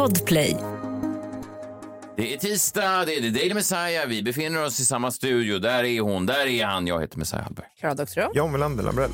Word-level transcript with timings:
Podplay. 0.00 0.56
Det 2.16 2.34
är 2.34 2.38
tisdag, 2.38 3.04
det 3.04 3.16
är 3.16 3.20
The 3.20 3.30
Daily 3.30 3.54
Messiah. 3.54 4.06
Vi 4.06 4.22
befinner 4.22 4.64
oss 4.64 4.80
i 4.80 4.84
samma 4.84 5.10
studio. 5.10 5.58
Där 5.58 5.84
är 5.84 6.00
hon, 6.00 6.26
där 6.26 6.46
är 6.46 6.64
han. 6.64 6.86
Jag 6.86 7.00
heter 7.00 7.18
Messiah 7.18 7.42
Hallberg. 7.42 7.66
Klara 7.80 7.94
Doktorow. 7.94 8.30
John 8.34 8.52
Welander 8.52 8.84
Lambrell. 8.84 9.10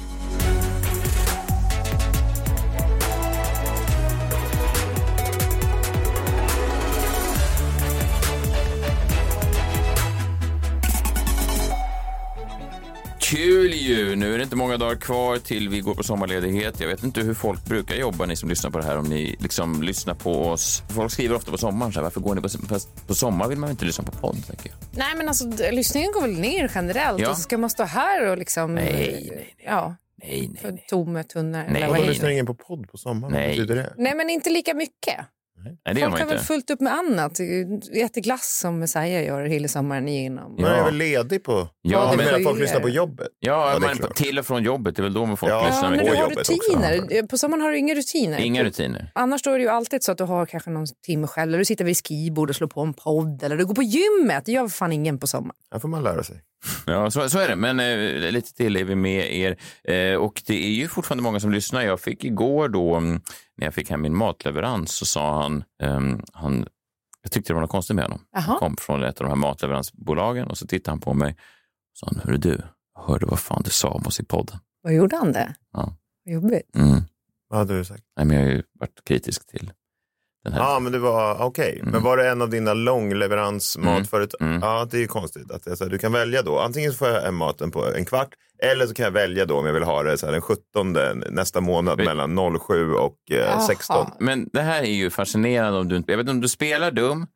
Kul 13.30 13.72
ju! 13.72 14.16
Nu 14.16 14.34
är 14.34 14.38
det 14.38 14.44
inte 14.44 14.56
många 14.56 14.76
dagar 14.76 14.96
kvar 14.96 15.38
till 15.38 15.68
vi 15.68 15.80
går 15.80 15.94
på 15.94 16.02
sommarledighet. 16.02 16.80
Jag 16.80 16.88
vet 16.88 17.04
inte 17.04 17.20
hur 17.20 17.34
folk 17.34 17.64
brukar 17.64 17.94
jobba, 17.96 18.26
ni 18.26 18.36
som 18.36 18.48
lyssnar 18.48 18.70
på 18.70 18.78
det 18.78 18.84
här, 18.84 18.98
om 18.98 19.04
ni 19.04 19.36
liksom 19.38 19.82
lyssnar 19.82 20.14
på 20.14 20.42
oss. 20.42 20.82
Folk 20.94 21.12
skriver 21.12 21.34
ofta 21.34 21.50
på 21.50 21.58
sommaren 21.58 21.92
så 21.92 21.98
här, 21.98 22.02
varför 22.04 22.20
går 22.20 22.34
ni 22.34 22.40
på, 22.40 22.48
fast 22.48 23.06
på 23.06 23.14
sommar 23.14 23.48
vill 23.48 23.58
man 23.58 23.70
inte 23.70 23.84
lyssna 23.84 24.04
på 24.04 24.12
podd, 24.12 24.46
tänker 24.46 24.68
jag. 24.68 24.76
Nej, 24.98 25.16
men 25.16 25.28
alltså 25.28 25.44
lyssningen 25.70 26.12
går 26.12 26.20
väl 26.22 26.38
ner 26.38 26.70
generellt 26.74 27.20
Ja. 27.20 27.30
och 27.30 27.36
så 27.36 27.42
ska 27.42 27.58
man 27.58 27.70
stå 27.70 27.84
här 27.84 28.30
och 28.30 28.38
liksom... 28.38 28.74
Nej, 28.74 28.92
nej, 28.92 29.30
nej. 29.36 29.54
Ja, 29.66 29.96
Nej, 30.22 30.48
nej, 30.52 30.60
för 30.62 30.70
nej. 30.70 30.84
tomma 30.88 31.22
tunnor. 31.22 31.64
Nej, 31.70 31.88
Vadå, 31.88 32.04
lyssnar 32.04 32.30
ingen 32.30 32.46
på 32.46 32.54
podd 32.54 32.88
på 32.90 32.98
sommaren? 32.98 33.32
Nej. 33.34 33.48
Vad 33.48 33.56
betyder 33.68 33.76
det? 33.76 33.94
Nej, 33.96 34.14
men 34.14 34.30
inte 34.30 34.50
lika 34.50 34.74
mycket. 34.74 35.16
Nej, 35.64 35.94
det 35.94 36.00
Folk 36.00 36.10
man 36.12 36.20
har 36.20 36.28
väl 36.28 36.38
fullt 36.38 36.70
upp 36.70 36.80
med 36.80 36.92
annat. 36.92 37.32
Äter 37.92 38.20
glass 38.20 38.58
som 38.62 38.78
Messiah 38.78 39.24
gör 39.24 39.44
hela 39.44 39.68
sommaren 39.68 40.08
igenom. 40.08 40.54
Ja. 40.58 40.62
Man 40.62 40.72
är 40.78 40.84
väl 40.84 40.94
ledig 40.94 41.44
på... 41.44 41.68
Ja, 41.82 42.12
får 42.12 42.34
att 42.34 42.42
folk 42.44 42.60
lyssnar 42.60 42.80
på 42.80 42.88
jobbet? 42.88 43.28
Ja, 43.38 43.78
Ja, 43.82 43.88
klart. 43.88 44.14
till 44.16 44.38
och 44.38 44.46
från 44.46 44.62
jobbet, 44.62 44.96
det 44.96 45.00
är 45.00 45.02
väl 45.04 45.12
då 45.14 45.26
man 45.26 45.36
folk 45.36 45.52
Ja, 45.52 45.66
lyssnar 45.66 45.84
Ja, 45.84 45.90
men 45.96 46.06
du 46.06 46.16
har 46.16 46.26
också. 46.26 46.52
rutiner. 46.52 47.26
På 47.26 47.38
sommaren 47.38 47.60
har 47.62 47.70
du 47.70 47.78
inga 47.78 47.94
rutiner. 47.94 48.38
Inga 48.38 48.64
rutiner. 48.64 49.10
Annars 49.14 49.42
då 49.42 49.50
är 49.50 49.54
det 49.58 49.62
ju 49.62 49.68
alltid 49.70 50.02
så 50.02 50.12
att 50.12 50.18
du 50.18 50.24
har 50.24 50.46
kanske 50.46 50.70
någon 50.70 50.86
timme 51.06 51.26
själv. 51.26 51.48
Eller 51.50 51.58
du 51.58 51.64
sitter 51.64 51.84
vid 51.84 51.96
skrivbord 51.96 52.50
och 52.50 52.56
slår 52.56 52.68
på 52.68 52.80
en 52.80 52.94
podd. 52.94 53.42
Eller 53.42 53.56
du 53.56 53.66
går 53.66 53.74
på 53.74 53.82
gymmet. 53.82 54.44
Det 54.44 54.52
gör 54.52 54.68
fan 54.68 54.92
ingen 54.92 55.18
på 55.18 55.26
sommaren. 55.26 55.56
Här 55.72 55.78
får 55.78 55.88
man 55.88 56.02
lära 56.02 56.22
sig. 56.22 56.36
Ja, 56.86 57.10
så, 57.10 57.28
så 57.28 57.38
är 57.38 57.48
det. 57.48 57.56
Men 57.56 57.80
eh, 57.80 58.32
lite 58.32 58.54
till 58.54 58.76
är 58.76 58.84
vi 58.84 58.94
med 58.94 59.36
er. 59.36 59.56
Eh, 59.84 60.16
och 60.16 60.42
det 60.46 60.66
är 60.66 60.70
ju 60.70 60.88
fortfarande 60.88 61.22
många 61.22 61.40
som 61.40 61.52
lyssnar. 61.52 61.82
Jag 61.82 62.00
fick 62.00 62.24
igår 62.24 62.68
då, 62.68 62.94
mm, 62.94 63.20
när 63.56 63.66
jag 63.66 63.74
fick 63.74 63.90
hem 63.90 64.02
min 64.02 64.16
matleverans, 64.16 64.92
så 64.92 65.06
sa 65.06 65.42
han, 65.42 65.64
ehm, 65.82 66.22
han 66.32 66.66
jag 67.22 67.32
tyckte 67.32 67.50
det 67.52 67.54
var 67.54 67.60
något 67.60 67.70
konstigt 67.70 67.96
med 67.96 68.04
honom. 68.04 68.20
Jaha. 68.32 68.40
Han 68.42 68.58
kom 68.58 68.76
från 68.76 69.02
ett 69.02 69.20
av 69.20 69.24
de 69.24 69.28
här 69.28 69.36
matleveransbolagen 69.36 70.48
och 70.48 70.58
så 70.58 70.66
tittade 70.66 70.92
han 70.92 71.00
på 71.00 71.14
mig 71.14 71.32
och 71.32 71.98
sa, 71.98 72.06
han, 72.06 72.20
hörru 72.24 72.36
du, 72.36 72.62
jag 72.94 73.02
hörde 73.02 73.26
vad 73.26 73.38
fan 73.38 73.62
du 73.64 73.70
sa 73.70 73.88
om 73.88 74.06
oss 74.06 74.20
i 74.20 74.24
podden. 74.24 74.58
Vad 74.82 74.94
gjorde 74.94 75.16
han 75.16 75.32
det? 75.32 75.54
Ja. 75.72 75.96
Vad 76.24 76.34
jobbigt. 76.34 76.76
Mm. 76.76 77.02
Vad 77.48 77.58
hade 77.58 77.78
du 77.78 77.84
sagt? 77.84 78.04
Nej, 78.16 78.26
men 78.26 78.36
jag 78.36 78.44
har 78.44 78.50
ju 78.50 78.62
varit 78.80 79.04
kritisk 79.04 79.46
till. 79.46 79.72
Ja, 80.56 80.78
men 80.78 80.92
det 80.92 80.98
var 80.98 81.42
okej. 81.42 81.78
Mm. 81.80 81.92
Men 81.92 82.02
var 82.02 82.16
det 82.16 82.28
en 82.28 82.42
av 82.42 82.50
dina 82.50 82.74
långleveransmatföretag? 82.74 84.42
Mm. 84.42 84.60
Ja, 84.62 84.88
det 84.90 84.96
är 84.96 85.00
ju 85.00 85.06
konstigt. 85.06 85.50
Att 85.50 85.64
det 85.64 85.70
är 85.70 85.74
så 85.74 85.84
här, 85.84 85.90
du 85.90 85.98
kan 85.98 86.12
välja 86.12 86.42
då. 86.42 86.58
Antingen 86.58 86.92
så 86.92 86.98
får 86.98 87.08
jag 87.08 87.34
maten 87.34 87.70
på 87.70 87.86
en 87.94 88.04
kvart 88.04 88.28
eller 88.62 88.86
så 88.86 88.94
kan 88.94 89.04
jag 89.04 89.10
välja 89.10 89.44
då 89.44 89.58
om 89.58 89.66
jag 89.66 89.72
vill 89.72 89.82
ha 89.82 90.02
det 90.02 90.18
så 90.18 90.26
här, 90.26 90.32
den 90.32 90.42
17 90.42 90.92
nästa 91.30 91.60
månad 91.60 91.96
Vet- 91.96 92.06
mellan 92.06 92.58
07 92.60 92.92
och 92.92 93.16
eh, 93.30 93.36
Jaha. 93.36 93.60
16. 93.60 94.06
Men 94.20 94.48
det 94.52 94.60
här 94.60 94.82
är 94.82 94.94
ju 94.94 95.10
fascinerande 95.10 95.78
om 95.78 95.88
du 95.88 95.96
inte, 95.96 96.12
jag 96.12 96.16
vet 96.16 96.24
inte 96.24 96.30
om 96.32 96.40
du 96.40 96.48
spelar 96.48 96.90
dum 96.90 97.26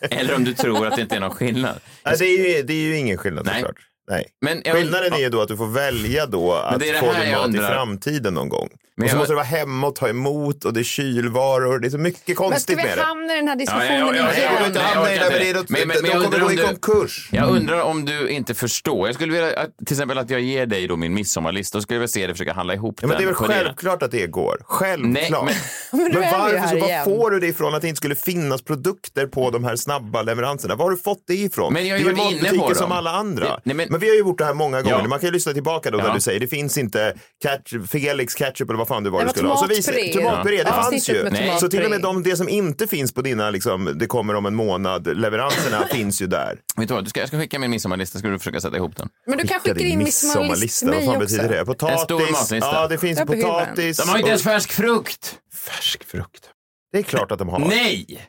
eller 0.10 0.34
om 0.34 0.44
du 0.44 0.54
tror 0.54 0.86
att 0.86 0.96
det 0.96 1.02
inte 1.02 1.16
är 1.16 1.20
någon 1.20 1.30
skillnad. 1.30 1.80
Nej, 2.04 2.16
det, 2.18 2.24
är 2.24 2.56
ju, 2.56 2.62
det 2.62 2.72
är 2.72 2.82
ju 2.82 2.96
ingen 2.96 3.18
skillnad 3.18 3.46
Nej. 3.46 3.54
såklart. 3.54 3.76
Nej. 4.10 4.26
Men 4.40 4.62
jag- 4.64 4.76
Skillnaden 4.76 5.12
är 5.12 5.18
ju 5.18 5.28
då 5.28 5.40
att 5.40 5.48
du 5.48 5.56
får 5.56 5.66
välja 5.66 6.26
då 6.26 6.52
att 6.52 6.80
det 6.80 6.92
det 6.92 6.98
få 6.98 7.12
din 7.12 7.30
jag 7.30 7.40
mat 7.50 7.54
i 7.54 7.58
framtiden 7.58 8.34
någon 8.34 8.48
gång. 8.48 8.68
Men 8.96 9.04
och 9.04 9.10
så 9.10 9.14
jag- 9.14 9.18
måste 9.18 9.32
du 9.32 9.36
vara 9.36 9.44
hemma 9.44 9.86
och 9.86 9.94
ta 9.96 10.08
emot 10.08 10.64
och 10.64 10.72
det 10.72 10.80
är 10.80 10.84
kylvaror. 10.84 11.78
Det 11.78 11.88
är 11.88 11.90
så 11.90 11.98
mycket 11.98 12.22
Men 12.26 12.34
ska 12.36 12.44
konstigt 12.44 12.78
vi 12.78 12.82
med 12.82 12.98
det. 12.98 13.02
hamna 13.02 13.32
i 13.32 13.36
den 13.36 13.48
här 13.48 13.56
diskussionen 13.56 13.90
Ja, 13.98 14.06
ja, 14.06 14.14
ja, 14.14 14.24
jag 14.26 14.36
igen? 14.38 14.64
inte 14.66 14.78
Nej, 14.78 14.90
jag 14.94 15.02
orkar 15.02 15.38
det. 15.38 15.48
inte. 15.48 15.72
men 15.72 15.78
det 15.78 15.78
Men- 15.78 15.88
men- 15.88 15.88
men 15.88 16.02
De 16.02 16.08
jag 16.08 16.12
kommer 16.22 16.24
undrar 16.26 16.40
gå 16.40 16.46
om 16.46 16.52
i 16.52 16.56
du- 16.56 16.62
konkurs. 16.62 17.28
Jag 17.32 17.48
undrar 17.50 17.80
om 17.82 18.04
du 18.04 18.28
inte 18.28 18.54
förstår. 18.54 19.08
Jag 19.08 19.14
skulle 19.14 19.32
vilja 19.32 19.60
att, 19.60 19.70
till 19.86 19.94
exempel 19.94 20.18
att 20.18 20.30
jag 20.30 20.40
ger 20.40 20.66
dig 20.66 20.86
då 20.86 20.96
min 20.96 21.14
midsommarlista 21.14 21.78
och 21.78 21.82
skulle 21.82 21.98
vilja 21.98 22.08
se 22.08 22.26
dig 22.26 22.34
försöka 22.34 22.52
handla 22.52 22.74
ihop 22.74 22.98
Ja, 23.02 23.08
men 23.08 23.16
det 23.16 23.22
är 23.22 23.26
väl 23.26 23.34
den 23.34 23.48
självklart 23.48 24.02
att 24.02 24.10
det 24.10 24.26
går. 24.26 24.56
Självklart. 24.64 25.44
Nej, 25.46 25.56
men- 25.90 26.02
Men 26.12 26.20
vi 26.20 26.28
varför, 26.32 26.68
så, 26.68 26.86
var 26.86 27.04
får 27.04 27.30
du 27.30 27.40
det 27.40 27.46
ifrån 27.46 27.74
att 27.74 27.82
det 27.82 27.88
inte 27.88 27.96
skulle 27.98 28.14
finnas 28.14 28.62
produkter 28.62 29.26
på 29.26 29.50
de 29.50 29.64
här 29.64 29.76
snabba 29.76 30.22
leveranserna? 30.22 30.74
Var 30.74 30.84
har 30.84 30.90
du 30.90 30.96
fått 30.96 31.24
det 31.26 31.34
ifrån? 31.34 31.72
Men 31.72 31.86
jag 31.86 31.94
har 31.94 31.98
ju 31.98 32.04
det 32.04 32.10
är 32.10 32.14
ju 32.14 32.22
varit 32.24 32.36
inne 32.52 32.58
på 32.58 32.66
dem. 32.68 32.74
som 32.74 32.92
alla 32.92 33.10
andra. 33.10 33.44
Det- 33.44 33.60
nej, 33.64 33.76
men- 33.76 33.86
men... 33.90 34.00
vi 34.02 34.08
har 34.08 34.14
ju 34.14 34.20
gjort 34.20 34.38
det 34.38 34.44
här 34.44 34.54
många 34.54 34.82
gånger. 34.82 34.96
Ja. 35.02 35.08
Man 35.08 35.18
kan 35.20 35.26
ju 35.26 35.32
lyssna 35.32 35.52
tillbaka 35.52 35.90
då 35.90 35.98
Ja. 35.98 36.04
där 36.06 36.14
du 36.14 36.20
säger 36.20 36.40
det 36.40 36.46
finns 36.48 36.78
inte 36.78 37.14
ketchup, 37.42 37.90
Felix 37.90 38.34
ketchup 38.34 38.68
eller 38.70 38.78
vad 38.78 38.88
fan 38.88 39.04
det 39.04 39.10
var 39.10 39.18
Det 39.18 39.24
du 39.24 39.26
var 39.26 39.32
skulle 39.32 39.48
ha. 39.48 39.56
Så 39.56 39.92
tomatpuré. 39.92 40.12
Tomatpuré, 40.12 40.56
det 40.56 40.62
Ja. 40.76 40.82
fanns 40.82 41.08
ju. 41.10 41.28
Nej. 41.30 41.56
Så 41.60 41.68
till 41.68 41.84
och 41.84 41.90
med 41.90 42.00
de, 42.00 42.22
det 42.22 42.36
som 42.36 42.48
inte 42.48 42.86
finns 42.86 43.14
på 43.14 43.22
dina, 43.22 43.50
liksom, 43.50 43.92
det 43.98 44.06
kommer 44.06 44.34
om 44.34 44.46
en 44.46 44.54
månad, 44.54 45.16
leveranserna 45.16 45.86
finns 45.92 46.22
ju 46.22 46.26
där. 46.26 46.58
Vet 46.76 46.88
du 46.88 46.94
vad, 46.94 47.04
du 47.04 47.10
ska, 47.10 47.20
jag 47.20 47.28
ska 47.28 47.38
skicka 47.38 47.58
min 47.58 47.70
midsommarlista, 47.70 48.18
ska 48.18 48.28
du 48.28 48.38
försöka 48.38 48.60
sätta 48.60 48.76
ihop 48.76 48.96
den? 48.96 49.08
Men 49.26 49.38
du 49.38 49.46
kan 49.46 49.60
Skicka 49.60 49.74
din 49.74 49.86
in 49.86 49.98
midsommarlista 49.98 50.86
Vad 50.86 50.94
mig 50.96 51.04
fan 51.06 51.16
också. 51.16 51.20
betyder 51.36 51.48
det? 51.48 51.64
Potatis? 51.64 51.98
En 52.00 52.04
stor 52.04 52.32
matlista. 52.32 52.56
Ja, 52.72 52.86
det 52.88 52.98
finns 52.98 53.18
Ja, 53.18 53.24
potatis. 53.26 53.96
De 53.96 54.08
har 54.08 54.16
inte 54.16 54.22
och- 54.24 54.28
ens 54.28 54.42
färsk 54.42 54.72
frukt! 54.72 55.38
Färsk 55.54 56.04
frukt. 56.04 56.44
Det 56.92 56.98
är 56.98 57.02
klart 57.02 57.32
att 57.32 57.38
de 57.38 57.48
har. 57.48 57.58
Nej! 57.58 58.28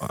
Ja, 0.00 0.08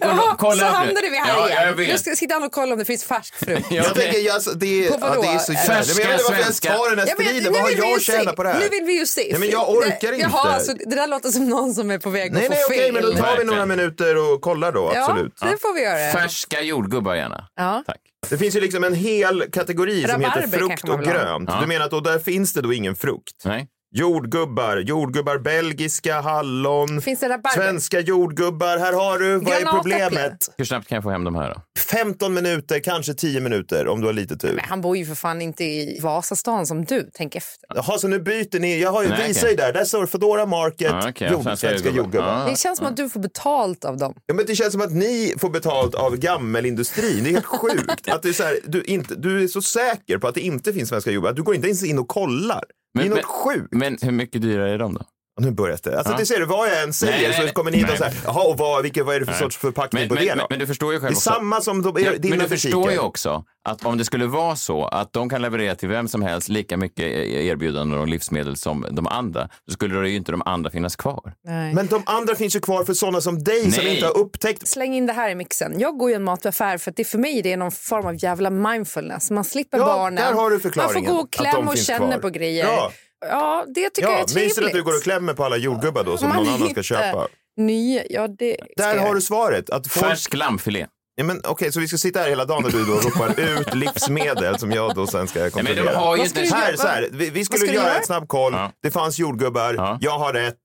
Jaha, 0.00 0.36
kolla 0.38 0.56
så 0.56 0.64
hamnade 0.64 1.08
vi 1.10 1.16
här 1.16 1.36
ja, 1.38 1.48
igen. 1.48 1.74
Nu 1.76 1.98
ska 1.98 2.16
sitta 2.16 2.36
och 2.36 2.52
kolla 2.52 2.72
om 2.72 2.78
det 2.78 2.84
finns 2.84 3.04
färsk 3.04 3.34
frukt. 3.34 3.66
Ja, 3.70 3.76
Jag 3.76 3.94
det- 3.94 4.00
tänker, 4.00 4.18
jag, 4.20 4.40
det, 4.56 4.88
På 4.88 4.96
ja, 5.00 5.20
det 5.22 5.28
är 5.28 5.38
så 5.38 5.52
jävla... 5.52 5.74
Jag 5.74 5.84
vet 5.84 5.98
inte 5.98 6.06
varför 6.12 6.32
jag 6.32 6.40
ens 6.40 6.60
tar 6.60 6.90
den 6.90 6.98
här 6.98 7.06
Ja, 7.06 7.14
men 7.18 7.26
striden. 7.26 7.42
nu 7.42 7.50
Vad 7.50 7.60
har 7.60 7.68
vill 7.68 7.76
vi 7.76 7.82
jag 7.82 7.90
ju 7.90 7.96
att 7.96 8.02
tjäna 8.02 8.32
på 8.32 8.42
det 8.42 8.48
här? 8.48 8.58
Nu 8.60 8.68
vill 8.68 8.84
vi 8.84 8.98
ju 8.98 9.06
se. 9.06 9.28
Nej, 9.30 9.40
men 9.40 9.50
jag 9.50 9.70
orkar 9.70 9.88
det, 10.00 10.06
inte. 10.16 10.18
Jaha, 10.32 10.54
alltså, 10.54 10.72
det 10.74 10.94
där 10.96 11.06
låter 11.06 11.28
som 11.28 11.48
någon 11.48 11.74
som 11.74 11.90
är 11.90 11.98
på 11.98 12.10
väg 12.10 12.32
Nej, 12.32 12.44
att 12.44 12.50
nej, 12.50 12.58
få 12.58 12.66
okej, 12.66 12.78
fel. 12.78 12.92
men 12.92 13.02
då 13.02 13.12
tar 13.12 13.36
vi 13.38 13.44
några 13.44 13.66
minuter 13.66 14.32
och 14.32 14.40
kollar 14.40 14.72
då, 14.72 14.92
absolut. 14.96 15.34
Ja, 15.40 15.46
det 15.46 15.58
får 15.58 15.74
vi 15.74 15.80
göra. 15.82 16.12
Färska 16.12 16.60
jordgubbar 16.60 17.14
gärna. 17.14 17.48
Ja. 17.56 17.82
Tack. 17.86 17.96
Det 18.30 18.38
finns 18.38 18.56
ju 18.56 18.60
liksom 18.60 18.84
en 18.84 18.94
hel 18.94 19.50
kategori 19.52 20.06
som 20.08 20.20
heter 20.20 20.40
Rabarber 20.40 20.58
frukt 20.58 20.88
och 20.88 21.02
grönt. 21.02 21.50
Du 21.60 21.66
menar 21.66 21.84
att 21.84 21.90
då 21.90 22.00
där 22.00 22.18
finns 22.18 22.52
det 22.52 22.60
då 22.62 22.72
ingen 22.72 22.96
frukt? 22.96 23.42
Nej. 23.44 23.68
Jordgubbar, 23.94 24.76
jordgubbar 24.76 25.38
belgiska, 25.38 26.20
hallon, 26.20 27.00
Finns 27.02 27.20
det 27.20 27.28
rabarber? 27.28 27.50
svenska 27.50 28.00
jordgubbar. 28.00 28.78
Här 28.78 28.92
har 28.92 29.18
du, 29.18 29.38
vad 29.38 29.54
är 29.54 29.60
Granatäpple. 29.60 29.98
problemet? 30.08 30.54
Hur 30.58 30.64
snabbt 30.64 30.88
kan 30.88 30.96
jag 30.96 31.02
få 31.02 31.10
hem 31.10 31.24
de 31.24 31.34
här 31.34 31.54
då? 31.54 31.60
15 31.80 32.34
minuter, 32.34 32.78
kanske 32.80 33.14
10 33.14 33.40
minuter 33.40 33.88
om 33.88 34.00
du 34.00 34.06
har 34.06 34.12
lite 34.12 34.36
tur. 34.36 34.54
Men 34.54 34.64
han 34.64 34.80
bor 34.80 34.96
ju 34.96 35.06
för 35.06 35.14
fan 35.14 35.42
inte 35.42 35.64
i 35.64 36.00
Vasastan 36.02 36.66
som 36.66 36.84
du. 36.84 37.10
Tänk 37.14 37.34
efter. 37.34 37.64
Jaha, 37.74 37.98
så 37.98 38.08
nu 38.08 38.18
byter 38.20 38.60
ni. 38.60 38.80
Jag 38.80 38.90
har 38.92 39.02
ju 39.02 39.08
Nej, 39.08 39.28
visar 39.28 39.40
okej. 39.40 39.50
ju 39.50 39.56
där. 39.56 39.72
Där 39.72 39.84
står 39.84 40.06
Foodora 40.06 40.46
Market, 40.46 40.80
Ja, 40.90 41.08
okej, 41.08 41.30
jord, 41.32 41.42
svenska 41.42 41.68
svenska 41.68 41.88
jordgubbar. 41.88 42.04
jordgubbar. 42.04 42.44
Ja. 42.44 42.50
Det 42.50 42.56
känns 42.58 42.78
som 42.78 42.86
att 42.86 42.96
du 42.96 43.08
får 43.08 43.20
betalt 43.20 43.84
av 43.84 43.96
dem. 43.96 44.14
Ja, 44.26 44.34
men 44.34 44.46
det 44.46 44.54
känns 44.54 44.72
som 44.72 44.80
att 44.80 44.92
ni 44.92 45.34
får 45.38 45.50
betalt 45.50 45.94
av 45.94 46.16
gammelindustrin. 46.16 47.24
Det 47.24 47.30
är 47.30 47.32
helt 47.32 47.46
sjukt. 47.46 48.08
Att 48.08 48.22
det 48.22 48.28
är 48.28 48.32
så 48.32 48.42
här, 48.42 48.58
du, 48.66 48.82
inte, 48.82 49.14
du 49.14 49.42
är 49.42 49.46
så 49.48 49.62
säker 49.62 50.18
på 50.18 50.28
att 50.28 50.34
det 50.34 50.40
inte 50.40 50.72
finns 50.72 50.88
svenska 50.88 51.10
jordgubbar 51.10 51.30
att 51.30 51.36
du 51.36 51.42
går 51.42 51.54
inte 51.54 51.66
ens 51.68 51.84
in 51.84 51.98
och 51.98 52.08
kollar. 52.08 52.64
Men- 52.94 53.08
något 53.08 53.14
men- 53.16 53.24
sjukt. 53.24 53.68
Men 53.74 53.98
hur 54.02 54.12
mycket 54.12 54.42
dyrare 54.42 54.70
är 54.74 54.78
de 54.78 54.94
då? 54.94 55.00
Nu 55.42 55.50
börjar 55.50 55.78
det. 55.82 55.96
Alltså, 55.98 56.12
Ja. 56.12 56.18
det 56.18 56.26
ser 56.26 56.40
du, 56.40 56.46
vad 56.46 56.68
jag 56.68 56.82
än 56.82 56.92
säger 56.92 57.12
Nej, 57.12 57.22
nej, 57.28 57.36
så 57.36 57.42
nej. 57.42 57.52
kommer 57.52 57.70
ni 57.70 57.76
hit 57.76 57.84
och 57.90 57.90
Nej. 58.00 58.10
säger, 58.10 58.24
jaha, 58.24 58.42
och 58.48 58.58
vad, 58.58 58.82
vilket, 58.82 59.06
vad 59.06 59.14
är 59.16 59.20
det 59.20 59.26
för 59.26 59.32
sorts 59.32 59.56
förpackning 59.56 60.00
Men, 60.02 60.08
på 60.08 60.14
men, 60.14 60.24
det 60.24 60.28
men, 60.28 60.38
då? 60.38 60.46
men 60.50 60.58
du 60.58 60.66
förstår 60.66 60.92
ju 60.92 60.98
det 60.98 61.00
själv 61.00 61.12
är 61.12 61.16
också. 61.16 61.30
samma 61.30 61.60
som 61.60 61.82
de, 61.82 62.02
Ja, 62.04 62.12
dina 62.18 62.36
men 62.36 62.44
du 62.44 62.48
förstår 62.48 62.80
ju 62.80 62.86
butiker. 62.86 63.04
också 63.04 63.44
att 63.68 63.84
om 63.84 63.98
det 63.98 64.04
skulle 64.04 64.26
vara 64.26 64.56
så 64.56 64.84
att 64.86 65.12
de 65.12 65.28
kan 65.28 65.42
leverera 65.42 65.74
till 65.74 65.88
vem 65.88 66.08
som 66.08 66.22
helst 66.22 66.48
lika 66.48 66.76
mycket 66.76 67.04
erbjudanden 67.06 67.98
och 68.00 68.08
livsmedel 68.08 68.56
som 68.56 68.86
de 68.90 69.06
andra, 69.06 69.48
så 69.68 69.72
skulle 69.72 70.00
det 70.00 70.08
ju 70.10 70.16
inte 70.16 70.32
de 70.32 70.42
andra 70.44 70.70
finnas 70.70 70.96
kvar. 70.96 71.32
Nej. 71.44 71.74
Men 71.74 71.86
de 71.86 72.02
andra 72.06 72.34
finns 72.34 72.56
ju 72.56 72.60
kvar 72.60 72.84
för 72.84 72.94
sådana 72.94 73.20
som 73.20 73.44
dig 73.44 73.72
som 73.72 73.84
Nej. 73.84 73.94
inte 73.94 74.06
har 74.06 74.18
upptäckt. 74.18 74.68
Släng 74.68 74.94
in 74.94 75.06
det 75.06 75.12
här 75.12 75.30
i 75.30 75.34
mixen. 75.34 75.80
Jag 75.80 75.98
går 75.98 76.10
ju 76.10 76.16
en 76.16 76.24
mataffär 76.24 76.78
för 76.78 76.90
att 76.90 76.96
det 76.96 77.04
för 77.04 77.18
mig 77.18 77.42
det 77.42 77.52
är 77.52 77.56
någon 77.56 77.70
form 77.72 78.06
av 78.06 78.24
jävla 78.24 78.50
mindfulness. 78.50 79.30
Man 79.30 79.44
slipper 79.44 79.78
Ja, 79.78 79.84
barnen. 79.84 80.24
där 80.24 80.32
har 80.32 80.50
du 80.50 80.56
Man 80.56 80.60
förklaringen, 80.60 81.04
får 81.04 81.14
gå 81.14 81.20
och 81.20 81.32
klämma 81.32 81.70
och 81.70 81.76
känna 81.78 82.18
på 82.18 82.28
grejer. 82.30 82.64
Ja. 82.66 82.92
Ja, 83.28 83.64
det 83.74 83.90
tycker 83.90 84.08
jag 84.08 84.18
Ja, 84.18 84.22
är 84.22 84.24
trevligt. 84.26 84.56
du 84.56 84.66
att 84.66 84.72
du 84.72 84.82
går 84.82 84.96
och 84.96 85.02
klämmer 85.02 85.34
på 85.34 85.44
alla 85.44 85.56
jordgubbar 85.56 86.04
då 86.04 86.16
som 86.16 86.28
Man 86.28 86.36
någon 86.44 86.54
annan 86.54 86.70
ska 86.70 86.82
köpa? 86.82 87.28
Nya, 87.56 88.02
ja 88.10 88.28
det 88.28 88.56
Där 88.76 88.94
jag. 88.94 89.02
har 89.02 89.14
du 89.14 89.20
svaret. 89.20 89.70
Att 89.70 89.86
folk... 89.86 90.06
Färsk 90.06 90.34
lammfilé. 90.34 90.86
Ja, 91.14 91.24
men, 91.24 91.40
Okej, 91.44 91.72
så 91.72 91.80
vi 91.80 91.88
ska 91.88 91.98
sitta 91.98 92.20
här 92.20 92.28
hela 92.28 92.44
dagen 92.44 92.64
och 92.64 92.72
du 92.72 92.84
då 92.84 92.92
ropar 92.92 93.40
ut 93.40 93.74
livsmedel 93.74 94.58
som 94.58 94.72
jag 94.72 94.94
då 94.94 95.06
sen 95.06 95.28
ska 95.28 95.38
Nej, 95.40 95.50
men 95.54 95.64
de 95.64 95.68
kontrollera. 95.70 95.96
har 95.98 96.16
ju 96.16 96.22
inte... 96.24 96.40
Här, 96.40 96.76
så 96.76 96.86
här, 96.86 97.08
vi, 97.12 97.30
vi 97.30 97.44
skulle 97.44 97.66
göra 97.66 97.84
göra? 97.86 97.94
ett 97.98 98.06
snabb 98.06 98.28
koll. 98.28 98.52
Ja. 98.52 98.72
Det 98.82 98.90
fanns 98.90 99.18
jordgubbar. 99.18 99.74
Ja. 99.74 99.98
Jag 100.00 100.18
har 100.18 100.32
rätt. 100.32 100.56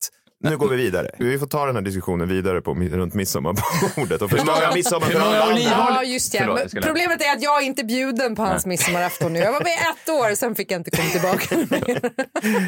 Nu 0.44 0.57
går 0.57 0.68
vi 0.69 0.75
vidare. 0.75 1.12
Vi 1.19 1.39
får 1.39 1.48
ta 1.48 1.66
den 1.66 1.75
här 1.75 1.81
diskussionen 1.84 2.28
vidare 2.28 2.62
på, 2.62 2.74
runt 2.74 3.13
midsommarbordet 3.13 4.22
och 4.22 4.30
förstöra 4.30 4.74
midsommar 4.74 5.06
för 5.06 5.13
hur 5.13 5.19
många 5.25 5.38
alla 5.42 5.54
oliv- 5.54 5.74
andra. 5.74 5.94
Ja, 5.95 6.04
just 6.04 6.31
det. 6.31 6.38
Förlåt. 6.38 6.72
Problemet 6.86 7.22
är 7.22 7.31
att 7.36 7.42
jag 7.44 7.62
är 7.62 7.66
inte 7.66 7.84
bjuden 7.84 8.36
på 8.36 8.42
hans 8.42 8.66
midsommarafton 8.66 9.34
nu. 9.34 9.39
Jag 9.39 9.51
var 9.51 9.60
med 9.63 9.74
ett 9.74 10.10
år, 10.10 10.36
sen 10.36 10.56
fick 10.56 10.72
jag 10.72 10.80
inte 10.80 10.92
komma 10.92 11.10
tillbaka. 11.10 11.56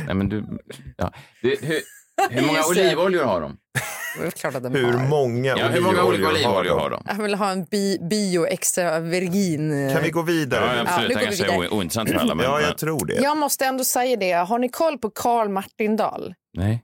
Nej, 0.05 0.15
men 0.15 0.29
du... 0.29 0.45
Ja. 0.97 1.13
Du, 1.41 1.57
hur, 1.61 1.81
hur 2.29 2.45
många 2.47 2.65
olivoljor 2.65 3.23
har 3.23 3.41
de? 3.41 3.57
Det 4.19 4.27
är 4.27 4.31
klart 4.31 4.55
att 4.55 4.63
de 4.63 4.75
Hur 4.75 4.93
har. 4.93 5.07
många 5.07 5.57
Ja, 5.57 5.67
hur 5.67 5.81
många 5.81 6.03
olika 6.03 6.27
olivoljor 6.29 6.79
har 6.79 6.89
de? 6.89 7.03
Jag 7.07 7.23
vill 7.23 7.35
ha 7.35 7.51
en 7.51 7.65
bi, 7.65 7.97
bio 8.09 8.45
extra 8.45 8.99
virgin. 8.99 9.91
Kan 9.93 10.03
vi 10.03 10.09
gå 10.09 10.21
vidare? 10.21 10.75
Ja, 10.75 10.81
absolut. 10.81 11.09
går 11.09 11.19
det 11.19 11.25
kanske 11.25 11.43
är 11.45 11.51
vidare. 11.51 11.69
o- 11.69 11.77
ointressant 11.77 12.09
för 12.09 12.15
alla. 12.17 12.35
Men, 12.35 12.45
Ja, 12.45 12.61
jag 12.61 12.77
tror 12.77 13.05
det. 13.05 13.13
Jag 13.13 13.37
måste 13.37 13.65
ändå 13.65 13.83
säga 13.83 14.15
det. 14.17 14.31
Har 14.31 14.59
ni 14.59 14.69
koll 14.69 14.97
på 14.97 15.09
Karl 15.09 15.49
Martindal? 15.49 16.33
Nej. 16.57 16.83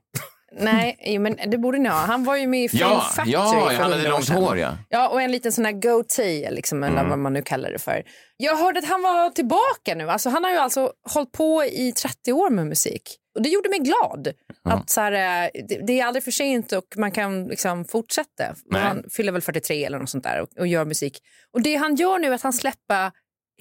Nej, 0.60 1.18
men 1.20 1.38
det 1.48 1.58
borde 1.58 1.78
ni 1.78 1.90
ha. 1.90 1.96
Han 1.96 2.24
var 2.24 2.36
ju 2.36 2.48
med 2.48 2.64
i 2.64 2.70
Film 2.70 2.82
Ja, 2.82 3.02
Factory 3.02 3.32
ja, 3.32 3.72
han 3.78 3.92
hade 3.92 3.96
100 3.96 4.08
år 4.08 4.12
långt 4.12 4.30
hår, 4.30 4.58
ja. 4.58 4.78
Ja, 4.90 5.10
och 5.10 5.22
en 5.22 5.32
liten 5.32 5.52
sån 5.52 5.66
här 5.66 5.72
goatee, 5.72 6.52
liksom, 6.52 6.84
eller 6.84 7.04
vad 7.04 7.20
man 7.20 7.34
nu 7.34 7.42
kallar 7.42 7.72
det 7.72 7.80
för. 7.80 8.04
Jag 8.38 8.58
hörde 8.58 8.80
att 8.80 8.86
han 8.86 9.02
var 9.02 9.30
tillbaka 9.30 9.96
nu. 9.96 10.10
Alltså, 10.10 10.30
han 10.30 10.44
har 10.44 10.52
ju 10.52 10.58
alltså 10.58 10.92
hållit 11.14 11.32
på 11.32 11.64
i 11.66 11.92
30 11.92 12.34
år 12.34 12.50
med 12.50 12.68
musik. 12.68 13.18
Och 13.36 13.42
det 13.42 13.50
gjorde 13.50 13.70
mig 13.70 13.80
glad. 13.80 14.34
Att 14.64 14.90
så 14.90 15.02
här, 15.02 15.12
eh, 15.12 15.50
det, 15.68 15.86
det 15.88 16.00
är 16.00 16.06
aldrig 16.06 16.24
för 16.24 16.32
sent 16.32 16.72
och 16.72 16.86
man 16.98 17.12
kan 17.12 17.48
liksom 17.48 17.86
fortsätta. 17.86 18.56
Nej. 18.66 18.82
Han 18.82 19.04
fyller 19.12 19.32
väl 19.32 19.42
43 19.42 19.86
eller 19.86 20.00
något 20.00 20.10
sånt 20.10 20.24
där 20.24 20.42
och, 20.42 20.50
och 20.60 20.68
gör 20.68 20.86
musik. 20.86 21.18
Och 21.54 21.62
det 21.62 21.76
han 21.76 21.96
gör 21.96 22.20
nu 22.20 22.28
är 22.28 22.32
att 22.32 22.42
han 22.42 22.54
släpper 22.54 23.12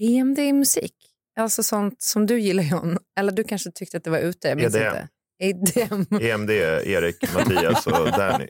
EMD-musik. 0.00 0.94
Alltså 1.40 1.62
sånt 1.62 2.02
som 2.02 2.26
du 2.26 2.40
gillar 2.40 2.62
John. 2.64 2.98
Eller 3.18 3.32
du 3.32 3.44
kanske 3.44 3.70
tyckte 3.70 3.96
att 3.96 4.04
det 4.04 4.10
var 4.10 4.18
ute. 4.18 4.48
Jag 4.48 4.56
minns 4.56 4.74
EDM. 4.74 4.86
inte. 4.86 5.08
EDM. 5.42 6.02
EMD, 6.20 6.50
Erik, 6.50 7.34
Mattias 7.34 7.86
och 7.86 8.10
Danny. 8.18 8.46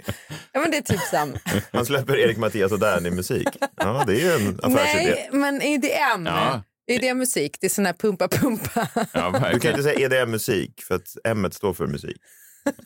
Ja, 0.53 0.61
men 0.61 0.71
det 0.71 0.77
är 0.77 0.83
typ 0.83 1.01
samma. 1.01 1.39
Han 1.73 1.87
släpper 1.87 2.17
Erik, 2.17 2.37
Mattias 2.37 2.73
och 2.73 2.79
Danny-musik. 2.79 3.49
Ja, 3.77 4.05
det 4.07 4.13
är 4.13 4.21
ju 4.21 4.47
en 4.47 4.61
affärsidé. 4.63 5.15
Nej, 5.15 5.29
men 5.33 5.63
EDM. 5.63 6.27
Ja. 6.27 6.63
EDM-musik, 6.91 7.57
det 7.61 7.67
är 7.67 7.69
sån 7.69 7.87
här 7.87 7.93
pumpa-pumpa. 7.93 8.89
Ja, 9.13 9.51
Du 9.53 9.61
kan 9.61 9.71
inte 9.71 9.83
säga 9.83 10.01
EDM-musik 10.07 10.83
för 10.83 10.95
att 10.95 11.17
M 11.25 11.49
står 11.53 11.75
för 11.75 11.87
musik. 11.87 12.17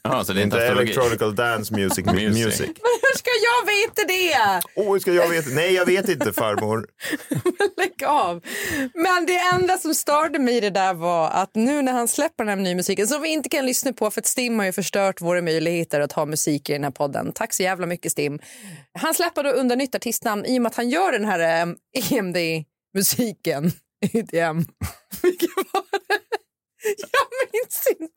Ja, 0.03 0.25
så 0.25 0.33
det 0.33 0.41
är 0.41 0.45
Inte 0.45 0.57
astrologi. 0.57 0.83
Electronical 0.83 1.35
Dance 1.35 1.75
Music 1.75 2.07
Music. 2.07 2.45
Music. 2.45 2.67
Hur 2.67 3.19
ska 3.19 3.31
jag 3.43 3.67
veta 3.67 4.05
det? 4.09 4.61
Åh, 4.75 4.93
hur 4.93 5.01
ska 5.01 5.13
jag 5.13 5.29
veta? 5.29 5.51
Nej, 5.51 5.75
jag 5.75 5.87
vet 5.87 6.09
inte 6.09 6.33
farmor. 6.33 6.87
Lägg 7.77 8.05
av. 8.05 8.45
Men 8.95 9.27
det 9.27 9.39
enda 9.55 9.77
som 9.77 9.95
störde 9.95 10.39
mig 10.39 10.57
i 10.57 10.61
det 10.61 10.71
där 10.71 10.95
var 10.95 11.31
att 11.31 11.51
nu 11.55 11.83
när 11.83 11.93
han 11.93 12.09
släpper 12.09 12.45
den 12.45 12.49
här 12.49 12.65
nya 12.65 12.75
musiken 12.75 13.07
som 13.07 13.23
vi 13.23 13.29
inte 13.29 13.49
kan 13.49 13.67
lyssna 13.67 13.93
på 13.93 14.11
för 14.11 14.21
att 14.21 14.27
Stim 14.27 14.59
har 14.59 14.67
ju 14.67 14.73
förstört 14.73 15.21
våra 15.21 15.43
möjligheter 15.43 16.01
att 16.01 16.13
ha 16.13 16.27
musik 16.27 16.71
i 16.71 16.73
den 16.73 16.85
här 16.85 16.91
podden. 16.91 17.33
Tack 17.33 17.55
så 17.55 17.63
jävla 17.63 17.87
mycket 17.87 18.13
Stim. 18.13 18.39
Han 18.99 19.15
släpper 19.15 19.45
då 19.45 19.51
under 19.51 19.77
nytt 19.77 19.95
artistnamn 19.95 20.45
i 20.45 20.59
och 20.59 20.63
med 20.63 20.71
att 20.71 20.77
han 20.77 20.89
gör 20.91 21.13
den 21.13 21.25
här 21.25 21.75
EMD-musiken. 22.11 23.73
EDM. 24.13 24.65
Vilken 25.23 25.49
var 25.73 25.78
det? 25.78 25.78
Jag 25.78 25.78
minns 25.78 25.78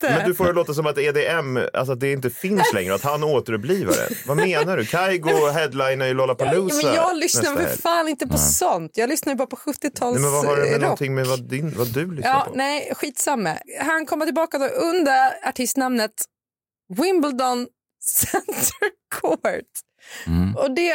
inte. 0.06 0.16
Men 0.18 0.28
du 0.28 0.34
får 0.34 0.44
det 0.46 0.52
låta 0.52 0.74
som 0.74 0.86
att 0.86 0.98
EDM, 0.98 1.58
alltså 1.72 1.92
att 1.92 2.00
det 2.00 2.12
inte 2.12 2.30
finns 2.30 2.72
längre, 2.74 2.94
att 2.94 3.02
han 3.02 3.24
återupplivar 3.24 3.92
det. 3.92 4.08
Vad 4.26 4.36
menar 4.36 4.76
du? 4.76 4.84
Kygo 4.86 5.48
headlinar 5.50 6.06
ju 6.06 6.14
Lollapalooza 6.14 6.80
Ja, 6.82 6.86
men 6.86 6.94
jag 6.96 7.16
lyssnar 7.16 7.56
för 7.56 7.76
fan 7.82 8.08
inte 8.08 8.26
på 8.26 8.38
sånt. 8.38 8.96
Jag 8.96 9.08
lyssnar 9.08 9.32
ju 9.32 9.36
bara 9.36 9.46
på 9.46 9.56
70-tals 9.56 10.14
Nej, 10.14 10.22
men 10.22 10.32
vad 10.32 10.44
har 10.46 10.56
det 10.56 10.62
med 10.62 10.72
rock. 10.72 10.80
någonting 10.82 11.14
med 11.14 11.26
vad, 11.26 11.48
din, 11.48 11.74
vad 11.78 11.86
du 11.94 12.14
lyssnar 12.14 12.30
Ja, 12.30 12.44
på? 12.48 12.54
nej, 12.54 12.92
skitsamma. 12.94 13.56
Han 13.80 14.06
kommer 14.06 14.24
tillbaka 14.26 14.58
då 14.58 14.64
under 14.66 15.48
artistnamnet 15.48 16.12
Wimbledon 16.96 17.66
Center 18.04 18.88
Court. 19.20 19.64
Mm. 20.26 20.56
Och 20.56 20.70
det 20.74 20.94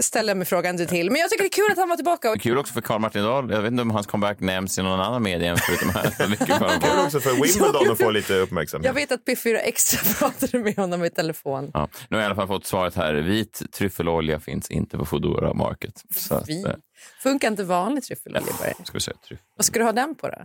ställer 0.00 0.34
mig 0.34 0.46
frågan 0.46 0.86
till. 0.86 1.10
Men 1.10 1.20
jag 1.20 1.30
tycker 1.30 1.42
det 1.44 1.48
är 1.48 1.62
kul 1.62 1.72
att 1.72 1.78
han 1.78 1.88
var 1.88 1.96
tillbaka. 1.96 2.36
Kul 2.38 2.58
också 2.58 2.72
för 2.74 2.80
Carl 2.80 3.00
Martin 3.00 3.22
Dahl. 3.22 3.50
Jag 3.50 3.62
vet 3.62 3.70
inte 3.70 3.82
om 3.82 3.90
hans 3.90 4.06
comeback 4.06 4.40
nämns 4.40 4.78
i 4.78 4.82
någon 4.82 5.00
annan 5.00 5.22
media 5.22 5.50
än 5.50 5.56
förutom 5.56 5.90
här. 5.90 6.10
Kul 6.80 7.04
också 7.06 7.20
för 7.20 7.30
Wimbledon 7.30 7.90
att 7.92 7.98
få 7.98 8.10
lite 8.10 8.34
uppmärksamhet. 8.34 8.86
Jag 8.86 8.94
vet 8.94 9.12
att 9.12 9.24
P4 9.24 9.54
Extra 9.56 10.00
pratade 10.18 10.58
med 10.58 10.76
honom 10.76 11.04
i 11.04 11.10
telefon. 11.10 11.70
Ja, 11.74 11.88
nu 12.08 12.16
har 12.16 12.22
jag 12.22 12.24
i 12.24 12.26
alla 12.26 12.34
fall 12.36 12.46
fått 12.48 12.66
svaret 12.66 12.94
här. 12.94 13.14
Vit 13.14 13.62
tryffelolja 13.72 14.40
finns 14.40 14.70
inte 14.70 14.98
på 14.98 15.04
Foodora 15.04 15.54
Market. 15.54 16.02
Så 16.16 16.34
att, 16.34 16.48
Vi. 16.48 16.62
eh, 16.64 16.70
Funkar 17.22 17.48
inte 17.48 17.64
vanlig 17.64 18.04
tryffelolja 18.04 18.52
bara? 18.60 18.84
ska 18.84 18.92
vi 18.92 19.00
säga 19.00 19.16
tryff. 19.28 19.40
Vad 19.56 19.64
ska 19.64 19.78
du 19.78 19.84
ha 19.84 19.92
den 19.92 20.14
på 20.14 20.28
då? 20.28 20.36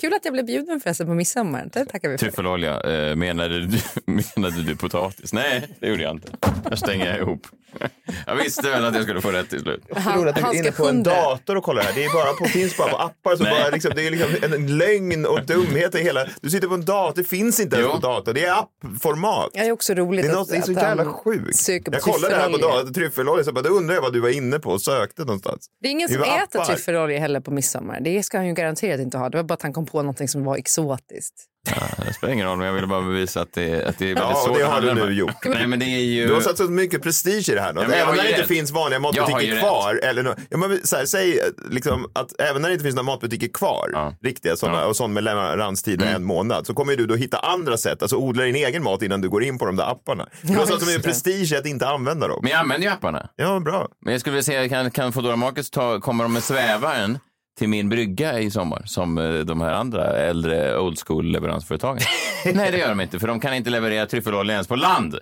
Kul 0.00 0.14
att 0.14 0.24
jag 0.24 0.32
blev 0.32 0.46
bjuden 0.46 0.80
förresten 0.80 1.06
på 1.06 1.14
midsommar. 1.14 1.68
Det 1.72 1.84
tackar 1.84 2.08
vi 2.08 2.18
för. 2.18 2.26
Tryffelolja, 2.26 2.80
eh, 2.80 3.16
menade, 3.16 3.66
du, 3.66 3.78
menade 4.36 4.62
du 4.62 4.76
potatis? 4.76 5.32
Nej, 5.32 5.76
det 5.80 5.88
gjorde 5.88 6.02
jag 6.02 6.10
inte. 6.12 6.28
Jag 6.70 6.78
stänger 6.78 7.06
jag 7.06 7.18
ihop. 7.18 7.46
Jag 8.26 8.36
visste 8.36 8.70
väl 8.70 8.84
att 8.84 8.94
jag 8.94 9.02
skulle 9.02 9.20
få 9.20 9.30
rätt 9.30 9.50
till 9.50 9.60
slut. 9.60 9.82
Tror 9.86 10.28
att 10.28 10.34
du 10.34 10.40
han 10.42 10.50
är 10.50 10.54
ska 10.54 10.66
inne 10.66 10.72
på 10.72 10.88
en 10.88 11.02
dator 11.02 11.56
och 11.56 11.64
kollar 11.64 11.82
det 11.82 11.88
här. 11.88 11.94
Det 11.94 12.04
är 12.04 12.12
bara 12.12 12.32
på, 12.32 12.44
finns 12.44 12.76
bara 12.76 12.88
på 12.88 12.96
appar. 12.96 13.36
Så 13.36 13.44
bara 13.44 13.68
liksom, 13.68 13.92
det 13.94 14.06
är 14.06 14.10
liksom 14.10 14.30
en 14.52 14.78
lögn 14.78 15.26
och 15.26 15.46
dumhet 15.46 15.94
i 15.94 15.98
hela... 15.98 16.26
Du 16.40 16.50
sitter 16.50 16.68
på 16.68 16.74
en 16.74 16.84
dator, 16.84 17.22
det 17.22 17.28
finns 17.28 17.60
inte 17.60 17.76
ens 17.76 17.92
på 17.92 17.98
dator. 17.98 18.32
Det 18.32 18.44
är 18.44 18.58
appformat. 18.58 19.50
Det 19.52 19.58
är 19.58 19.72
också 19.72 19.94
roligt 19.94 20.22
Det 20.24 20.28
är, 20.28 20.32
att, 20.32 20.38
något, 20.38 20.48
det 20.48 20.56
är 20.56 20.62
så 20.62 20.72
att 20.72 20.78
han 20.78 20.98
jävla 20.98 21.12
sjukt. 21.12 21.68
Jag 21.68 22.00
kollade 22.00 22.34
här 22.34 22.42
på 22.42 22.52
tryffelolja. 22.52 22.76
datorn, 22.76 22.94
tryffelolja, 22.94 23.44
så 23.44 23.52
bara, 23.52 23.62
då 23.62 23.70
undrar 23.70 23.94
jag 23.94 24.02
vad 24.02 24.12
du 24.12 24.20
var 24.20 24.28
inne 24.28 24.58
på 24.58 24.70
och 24.70 24.82
sökte 24.82 25.24
någonstans. 25.24 25.66
Det 25.82 25.88
är 25.88 25.92
ingen 25.92 26.08
Det 26.08 26.14
som 26.14 26.22
äter 26.22 26.64
tryffelolja 26.64 27.18
heller 27.18 27.40
på 27.40 27.50
midsommar. 27.50 28.00
Det 28.00 28.22
ska 28.22 28.38
han 28.38 28.46
ju 28.46 28.54
garanterat 28.54 29.00
inte 29.00 29.18
ha. 29.18 29.28
Det 29.28 29.36
var 29.36 29.44
bara 29.44 29.54
att 29.54 29.62
han 29.62 29.72
kom 29.72 29.86
på 29.86 30.02
någonting 30.02 30.28
som 30.28 30.44
var 30.44 30.56
exotiskt. 30.56 31.48
Ja, 31.70 32.04
det 32.06 32.12
spelar 32.14 32.32
ingen 32.34 32.46
roll, 32.46 32.58
men 32.58 32.66
jag 32.66 32.74
ville 32.74 32.86
bara 32.86 33.02
bevisa 33.02 33.40
att 33.40 33.52
det, 33.52 33.84
att 33.84 33.98
det 33.98 34.04
är 34.04 34.14
väldigt 34.14 34.22
Ja, 34.22 34.42
svårt 34.46 34.58
det 34.58 34.64
att 34.66 34.72
har 34.72 34.80
du 34.80 34.94
nu 34.94 35.12
gjort. 35.12 35.44
Nej, 35.44 35.66
men 35.66 35.78
det 35.78 35.84
är 35.84 36.00
ju... 36.00 36.26
Du 36.26 36.34
har 36.34 36.40
satt 36.40 36.56
så 36.56 36.64
mycket 36.64 37.02
prestige 37.02 37.48
i 37.48 37.54
det 37.54 37.60
här. 37.60 37.72
Ja, 37.76 37.82
även 37.82 38.16
när 38.16 38.22
det 38.22 38.30
inte 38.30 38.44
finns 38.44 38.70
vanliga 38.70 39.00
matbutiker 39.00 39.58
kvar. 39.58 40.00
Eller 40.02 40.36
ja, 40.50 40.56
men, 40.58 40.86
så 40.86 40.96
här, 40.96 41.04
säg 41.06 41.38
eh, 41.38 41.44
liksom, 41.70 42.06
att 42.12 42.40
även 42.40 42.62
när 42.62 42.68
det 42.68 42.72
inte 42.72 42.82
finns 42.84 42.94
några 42.96 43.06
matbutiker 43.12 43.48
kvar, 43.48 43.90
Ja. 43.92 44.14
riktiga 44.22 44.56
sådana, 44.56 44.76
Ja. 44.76 44.80
Mm. 44.80 44.90
och 44.90 44.96
sådana 44.96 45.14
med 45.14 45.24
leveranstid 45.24 46.02
en 46.02 46.24
månad, 46.24 46.66
så 46.66 46.74
kommer 46.74 46.96
du 46.96 47.06
då 47.06 47.14
hitta 47.14 47.38
andra 47.38 47.76
sätt, 47.76 48.02
alltså 48.02 48.16
odla 48.16 48.44
din 48.44 48.56
egen 48.56 48.82
mat 48.82 49.02
innan 49.02 49.20
du 49.20 49.28
går 49.28 49.42
in 49.44 49.58
på 49.58 49.66
de 49.66 49.76
där 49.76 49.90
apparna. 49.90 50.28
Du 50.42 50.56
har 50.56 50.66
satt 50.66 50.80
så 50.80 50.86
mycket 50.86 51.02
det. 51.02 51.08
prestige 51.08 51.52
i 51.52 51.56
att 51.56 51.66
inte 51.66 51.88
använda 51.88 52.28
dem. 52.28 52.38
Men 52.42 52.50
jag 52.50 52.60
använder 52.60 52.86
ju 52.88 52.92
apparna. 52.92 53.28
Ja, 53.36 53.60
bra. 53.60 53.88
Men 54.04 54.12
jag 54.12 54.20
skulle 54.20 54.32
vilja 54.32 54.42
säga, 54.44 54.68
kan, 54.68 54.90
kan 54.90 55.12
Foodora 55.12 55.36
Markets 55.36 55.70
ta, 55.70 56.00
kommer 56.00 56.24
de 56.24 56.32
med 56.32 56.42
svävaren 56.42 57.18
till 57.58 57.68
min 57.68 57.88
brygga 57.88 58.40
i 58.40 58.50
sommar 58.50 58.82
som 58.86 59.18
eh, 59.18 59.34
de 59.34 59.60
här 59.60 59.72
andra 59.72 60.16
äldre 60.16 60.78
old 60.78 60.98
school 61.06 61.26
leveransföretagen? 61.26 62.02
Nej, 62.54 62.70
det 62.70 62.78
gör 62.78 62.88
de 62.88 63.00
inte, 63.00 63.18
för 63.18 63.28
de 63.28 63.40
kan 63.40 63.54
inte 63.54 63.70
leverera 63.70 64.06
tryffelolja 64.06 64.52
ens 64.54 64.68
på 64.68 64.76
land. 64.76 65.18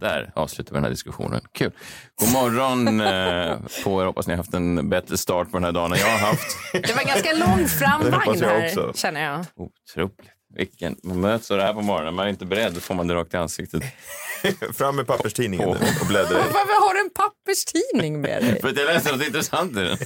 Där 0.00 0.32
avslutar 0.34 0.72
vi 0.72 0.76
den 0.76 0.84
här 0.84 0.90
diskussionen. 0.90 1.40
Kul. 1.52 1.72
God 2.20 2.32
morgon 2.32 3.00
eh, 3.00 3.84
på 3.84 4.02
er. 4.02 4.06
Hoppas 4.06 4.26
ni 4.26 4.32
har 4.32 4.36
haft 4.36 4.54
en 4.54 4.88
bättre 4.88 5.16
start 5.16 5.50
på 5.50 5.56
den 5.56 5.64
här 5.64 5.72
dagen 5.72 5.92
än 5.92 5.98
jag 5.98 6.06
har 6.06 6.18
haft. 6.18 6.56
Det 6.72 6.94
var 6.94 7.04
ganska 7.04 7.32
lång 7.32 7.68
framvagn 7.68 8.42
här, 8.42 8.92
känner 8.94 9.24
jag. 9.24 9.44
Otroligt. 9.56 10.37
Vilken, 10.58 10.96
man 11.02 11.20
möts 11.20 11.46
så 11.46 11.58
här 11.58 11.72
på 11.72 11.80
morgonen, 11.80 12.14
man 12.14 12.26
är 12.26 12.30
inte 12.30 12.46
beredd, 12.46 12.74
då 12.74 12.80
får 12.80 12.94
man 12.94 13.06
det 13.06 13.14
rakt 13.14 13.34
i 13.34 13.36
ansiktet. 13.36 13.82
Fram 14.74 14.96
med 14.96 15.06
papperstidningen 15.06 15.68
nu 15.68 15.74
och 16.00 16.06
bläddra 16.06 16.30
i. 16.30 16.42
Varför 16.52 16.86
har 16.86 16.94
du 16.94 17.00
en 17.00 17.10
papperstidning 17.10 18.20
med 18.20 18.42
dig? 18.42 18.60
För 18.60 18.68
att 18.68 18.76
jag 18.76 18.86
läste 18.86 19.12
något 19.12 19.26
intressant 19.26 19.72
i 19.72 19.80
den. 19.80 19.98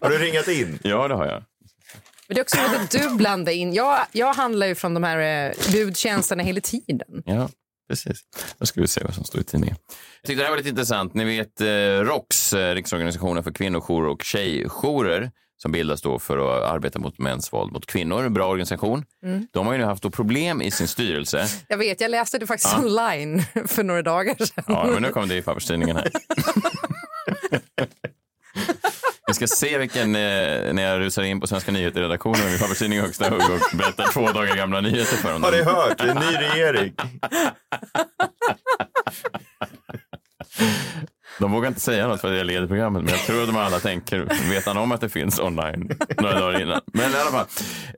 Har 0.00 0.10
du 0.10 0.18
ringat 0.18 0.48
in? 0.48 0.78
Ja, 0.82 1.08
det 1.08 1.14
har 1.14 1.26
jag. 1.26 1.42
Men 2.28 2.34
det 2.34 2.40
är 2.40 2.42
också 2.42 2.56
roligt 2.56 2.80
att 2.80 2.90
du 2.90 3.16
blandar 3.16 3.52
in. 3.52 3.72
Jag, 3.72 3.98
jag 4.12 4.34
handlar 4.34 4.66
ju 4.66 4.74
från 4.74 4.94
de 4.94 5.04
här 5.04 5.48
eh, 5.48 5.72
budtjänsterna 5.72 6.42
hela 6.42 6.60
tiden. 6.60 7.22
Ja, 7.24 7.48
precis. 7.88 8.20
Då 8.58 8.66
ska 8.66 8.80
vi 8.80 8.88
se 8.88 9.00
vad 9.04 9.14
som 9.14 9.24
står 9.24 9.40
i 9.40 9.44
tidningen. 9.44 9.76
Jag 10.22 10.26
tyckte 10.26 10.42
det 10.42 10.44
här 10.44 10.50
var 10.50 10.56
lite 10.56 10.68
intressant. 10.68 11.14
Ni 11.14 11.24
vet 11.24 11.60
eh, 11.60 11.66
ROKS, 12.04 12.52
eh, 12.52 12.74
Riksorganisationen 12.74 13.44
för 13.44 13.52
kvinnojourer 13.52 14.08
och 14.08 14.22
tjejjourer, 14.22 15.30
som 15.62 15.72
bildas 15.72 16.02
då 16.02 16.18
för 16.18 16.38
att 16.38 16.62
arbeta 16.74 16.98
mot 16.98 17.18
mäns 17.18 17.52
våld 17.52 17.72
mot 17.72 17.86
kvinnor. 17.86 18.28
Bra 18.28 18.48
organisation. 18.48 19.04
De 19.52 19.66
har 19.66 19.72
ju 19.74 19.78
nu 19.78 19.84
haft 19.84 20.02
då 20.02 20.10
problem 20.10 20.62
i 20.62 20.70
sin 20.70 20.88
styrelse. 20.88 21.46
Jag 21.68 21.78
vet, 21.78 22.00
jag 22.00 22.10
läste 22.10 22.38
det 22.38 22.46
faktiskt 22.46 22.78
online 22.78 23.42
för 23.66 23.82
några 23.82 24.02
dagar 24.02 24.34
sedan. 24.44 24.64
Ja, 24.66 24.86
men 24.92 25.02
nu 25.02 25.10
kommer 25.10 25.26
det 25.26 25.36
i 25.36 25.42
papperstidningen 25.42 25.96
här. 25.96 26.10
Vi 29.26 29.34
ska 29.34 29.46
se 29.46 29.78
vilken, 29.78 30.14
eh, 30.14 30.72
när 30.72 30.82
jag 30.82 31.00
rusar 31.00 31.22
in 31.22 31.40
på 31.40 31.46
Svenska 31.46 31.72
nyheter-redaktionen 31.72 32.50
med 32.50 32.60
papperstidningen 32.60 33.04
högsta 33.04 33.30
hugg 33.30 33.42
och 33.42 33.76
berättar 33.78 34.12
två 34.12 34.32
dagar 34.32 34.56
gamla 34.56 34.80
nyheter 34.80 35.16
för 35.16 35.32
dem. 35.32 35.42
Har 35.42 35.52
ni 35.52 35.62
hört? 35.62 35.98
Det 35.98 36.04
är 36.04 36.08
en 36.08 36.16
ny 36.16 36.36
regering. 36.36 36.94
De 41.38 41.52
vågar 41.52 41.68
inte 41.68 41.80
säga 41.80 42.08
något 42.08 42.20
för 42.20 42.32
att 42.32 42.38
jag 42.38 42.46
leder 42.46 42.66
programmet, 42.66 43.02
men 43.02 43.12
jag 43.12 43.20
tror 43.20 43.40
att 43.40 43.46
de 43.48 43.56
alla 43.56 43.78
tänker, 43.78 44.28
vet 44.50 44.66
han 44.66 44.76
om 44.76 44.92
att 44.92 45.00
det 45.00 45.08
finns 45.08 45.40
online 45.40 45.90
några 46.20 46.40
dagar 46.40 46.62
innan? 46.62 46.80
Men 46.92 47.12
i 47.12 47.16
alla 47.16 47.30
fall. 47.30 47.46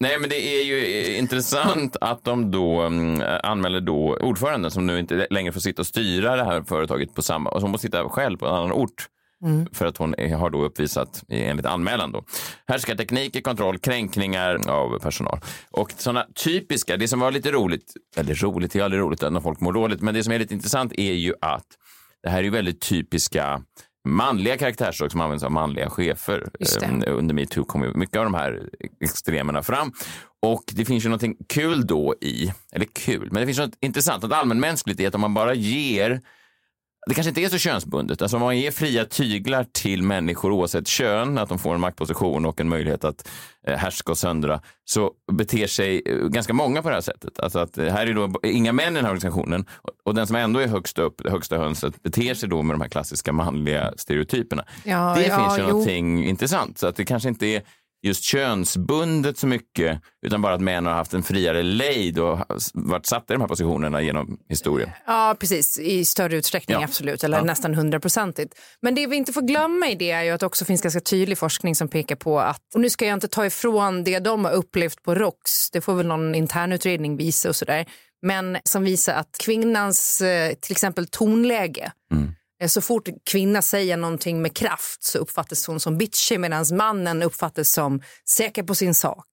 Nej, 0.01 0.19
men 0.21 0.31
det 0.31 0.61
är 0.61 0.65
ju 0.65 1.17
intressant 1.17 1.97
att 2.01 2.25
de 2.25 2.51
då 2.51 2.83
um, 2.83 3.23
anmäler 3.43 3.81
då 3.81 4.17
ordföranden 4.21 4.71
som 4.71 4.87
nu 4.87 4.99
inte 4.99 5.27
längre 5.31 5.53
får 5.53 5.61
sitta 5.61 5.83
och 5.83 5.87
styra 5.87 6.37
det 6.37 6.45
här 6.45 6.63
företaget 6.63 7.15
på 7.15 7.23
samma, 7.23 7.51
och 7.51 7.61
som 7.61 7.71
måste 7.71 7.87
sitta 7.87 8.09
själv 8.09 8.37
på 8.39 8.47
en 8.47 8.55
annan 8.55 8.73
ort. 8.73 9.07
För 9.73 9.87
att 9.87 9.97
hon 9.97 10.15
har 10.39 10.51
då 10.51 10.65
uppvisat, 10.65 11.23
enligt 11.29 11.67
anmälan 11.67 12.13
då, 12.13 12.25
härskartekniker, 12.67 13.41
kontroll, 13.41 13.79
kränkningar 13.79 14.71
av 14.71 14.99
personal. 14.99 15.41
Och 15.71 15.93
sådana 15.97 16.27
typiska, 16.45 16.97
det 16.97 17.09
som 17.09 17.21
var 17.21 17.31
lite 17.31 17.51
roligt, 17.51 17.93
eller 18.17 18.35
roligt, 18.35 18.73
det 18.73 18.79
är 18.79 18.85
aldrig 18.85 19.03
roligt 19.03 19.23
när 19.23 19.41
folk 19.41 19.61
mår 19.61 19.73
dåligt, 19.73 20.01
men 20.01 20.15
det 20.15 20.25
som 20.25 20.33
är 20.33 20.39
lite 20.39 20.55
intressant 20.55 20.93
är 20.97 21.13
ju 21.13 21.35
att 21.41 21.67
det 22.23 22.31
här 22.31 22.39
är 22.39 22.43
ju 22.43 22.51
väldigt 22.51 22.81
typiska 22.81 23.63
manliga 24.09 24.57
karaktärsdrag 24.59 25.13
som 25.13 25.21
används 25.21 25.45
av 25.45 25.53
manliga 25.53 25.91
chefer. 25.91 26.49
Ehm, 26.83 27.03
Under 27.07 27.35
metoo 27.35 27.65
kom 27.65 27.93
mycket 27.95 28.17
av 28.17 28.25
de 28.25 28.35
här 28.35 28.69
extremerna 29.01 29.63
fram. 29.63 29.93
Och 30.43 30.65
det 30.73 30.85
finns 30.85 31.05
ju 31.05 31.09
någonting 31.09 31.37
kul 31.49 31.87
då 31.87 32.15
i, 32.21 32.53
eller 32.73 32.87
kul, 32.87 33.29
men 33.33 33.41
det 33.41 33.47
finns 33.47 33.59
något 33.59 33.79
intressant, 33.81 34.23
något 34.23 34.33
allmänmänskligt 34.33 35.01
i 35.01 35.07
att 35.07 35.15
om 35.15 35.21
man 35.21 35.35
bara 35.35 35.55
ger 35.55 36.21
det 37.07 37.15
kanske 37.15 37.29
inte 37.29 37.41
är 37.41 37.49
så 37.49 37.59
könsbundet. 37.59 38.23
Alltså 38.23 38.37
om 38.37 38.43
man 38.43 38.59
ger 38.59 38.71
fria 38.71 39.05
tyglar 39.05 39.65
till 39.73 40.03
människor 40.03 40.53
oavsett 40.53 40.89
kön, 40.89 41.39
att 41.39 41.49
de 41.49 41.59
får 41.59 41.75
en 41.75 41.81
maktposition 41.81 42.47
och 42.47 42.61
en 42.61 42.69
möjlighet 42.69 43.05
att 43.05 43.29
eh, 43.67 43.77
härska 43.77 44.13
och 44.13 44.19
söndra, 44.19 44.61
så 44.85 45.13
beter 45.33 45.67
sig 45.67 46.03
eh, 46.07 46.17
ganska 46.17 46.53
många 46.53 46.83
på 46.83 46.89
det 46.89 46.95
här 46.95 47.03
sättet. 47.03 47.41
Alltså 47.41 47.59
att 47.59 47.79
eh, 47.79 47.87
här 47.87 48.07
är 48.07 48.15
då 48.15 48.33
inga 48.43 48.73
män 48.73 48.93
i 48.93 48.97
den 48.97 49.05
här 49.05 49.13
organisationen 49.13 49.65
och, 50.05 50.15
den 50.15 50.27
som 50.27 50.37
ändå 50.37 50.61
är 50.61 50.67
högst 50.67 50.99
upp, 50.99 51.21
det 51.25 51.31
högsta 51.31 51.59
hönset, 51.59 52.03
beter 52.03 52.35
sig 52.35 52.49
då 52.49 52.63
med 52.63 52.75
de 52.75 52.81
här 52.81 52.89
klassiska 52.89 53.33
manliga 53.33 53.93
stereotyperna. 53.97 54.65
Ja, 54.85 55.15
det 55.17 55.27
ja, 55.27 55.39
finns 55.39 55.59
ju 55.59 55.63
jo. 55.63 55.69
någonting 55.69 56.25
intressant. 56.25 56.79
Så 56.79 56.87
att 56.87 56.97
det 56.97 57.05
kanske 57.05 57.29
inte 57.29 57.47
är 57.47 57.63
just 58.03 58.25
könsbundet 58.25 59.39
så 59.39 59.47
mycket, 59.47 60.01
utan 60.27 60.43
bara 60.43 60.55
att 60.55 60.61
män 60.61 60.87
har 60.87 60.93
haft 60.93 61.15
en 61.15 61.23
friare 61.23 61.63
lejd 61.63 62.19
och 62.19 62.39
varit 62.75 63.07
satta 63.07 63.33
i 63.33 63.37
de 63.37 63.41
här 63.41 63.49
positionerna 63.49 64.03
genom 64.03 64.39
historien. 64.49 64.91
Ja, 65.07 65.37
precis. 65.41 65.79
I 65.79 66.05
större 66.05 66.37
utsträckning, 66.37 66.77
Ja. 66.81 66.85
absolut. 66.85 67.25
Eller 67.25 67.39
Ja. 67.39 67.45
nästan 67.45 67.75
hundraprocentigt. 67.75 68.55
Men 68.83 68.95
det 68.95 69.07
vi 69.07 69.17
inte 69.17 69.33
får 69.33 69.43
glömma 69.43 69.89
i 69.89 69.95
det 69.95 70.11
är 70.11 70.23
ju 70.23 70.31
att 70.31 70.41
det 70.41 70.47
också 70.47 70.65
finns 70.65 70.83
ganska 70.83 71.01
tydlig 71.01 71.39
forskning 71.39 71.75
som 71.75 71.89
pekar 71.89 72.17
på 72.17 72.41
att, 72.41 72.75
och 72.75 72.81
nu 72.81 72.91
ska 72.91 73.07
jag 73.07 73.15
inte 73.17 73.29
ta 73.29 73.47
ifrån 73.47 74.05
det 74.05 74.19
de 74.19 74.45
har 74.45 74.53
upplevt 74.53 75.03
på 75.03 75.15
ROX, 75.15 75.71
det 75.71 75.81
får 75.81 75.95
väl 75.95 76.07
någon 76.07 76.35
internutredning 76.35 77.17
visa 77.17 77.49
och 77.49 77.57
sådär, 77.57 77.87
men 78.23 78.59
som 78.65 78.85
visar 78.85 79.15
att 79.15 79.37
kvinnans 79.45 80.21
eh, 80.21 80.53
till 80.55 80.73
exempel 80.73 81.07
tonläge 81.07 81.93
Mm. 82.13 82.33
Eh, 82.61 82.69
så 82.69 82.81
fort 82.81 83.09
en 83.09 83.15
kvinna 83.31 83.63
säger 83.63 83.97
någonting 83.97 84.43
med 84.43 84.57
kraft 84.57 85.03
så 85.03 85.19
uppfattas 85.19 85.67
hon 85.67 85.81
som 85.81 85.99
bitchig 85.99 86.41
medan 86.41 86.65
mannen 86.73 87.23
uppfattas 87.23 87.73
som 87.73 88.03
säker 88.29 88.63
på 88.63 88.75
sin 88.75 88.95
sak. 88.95 89.27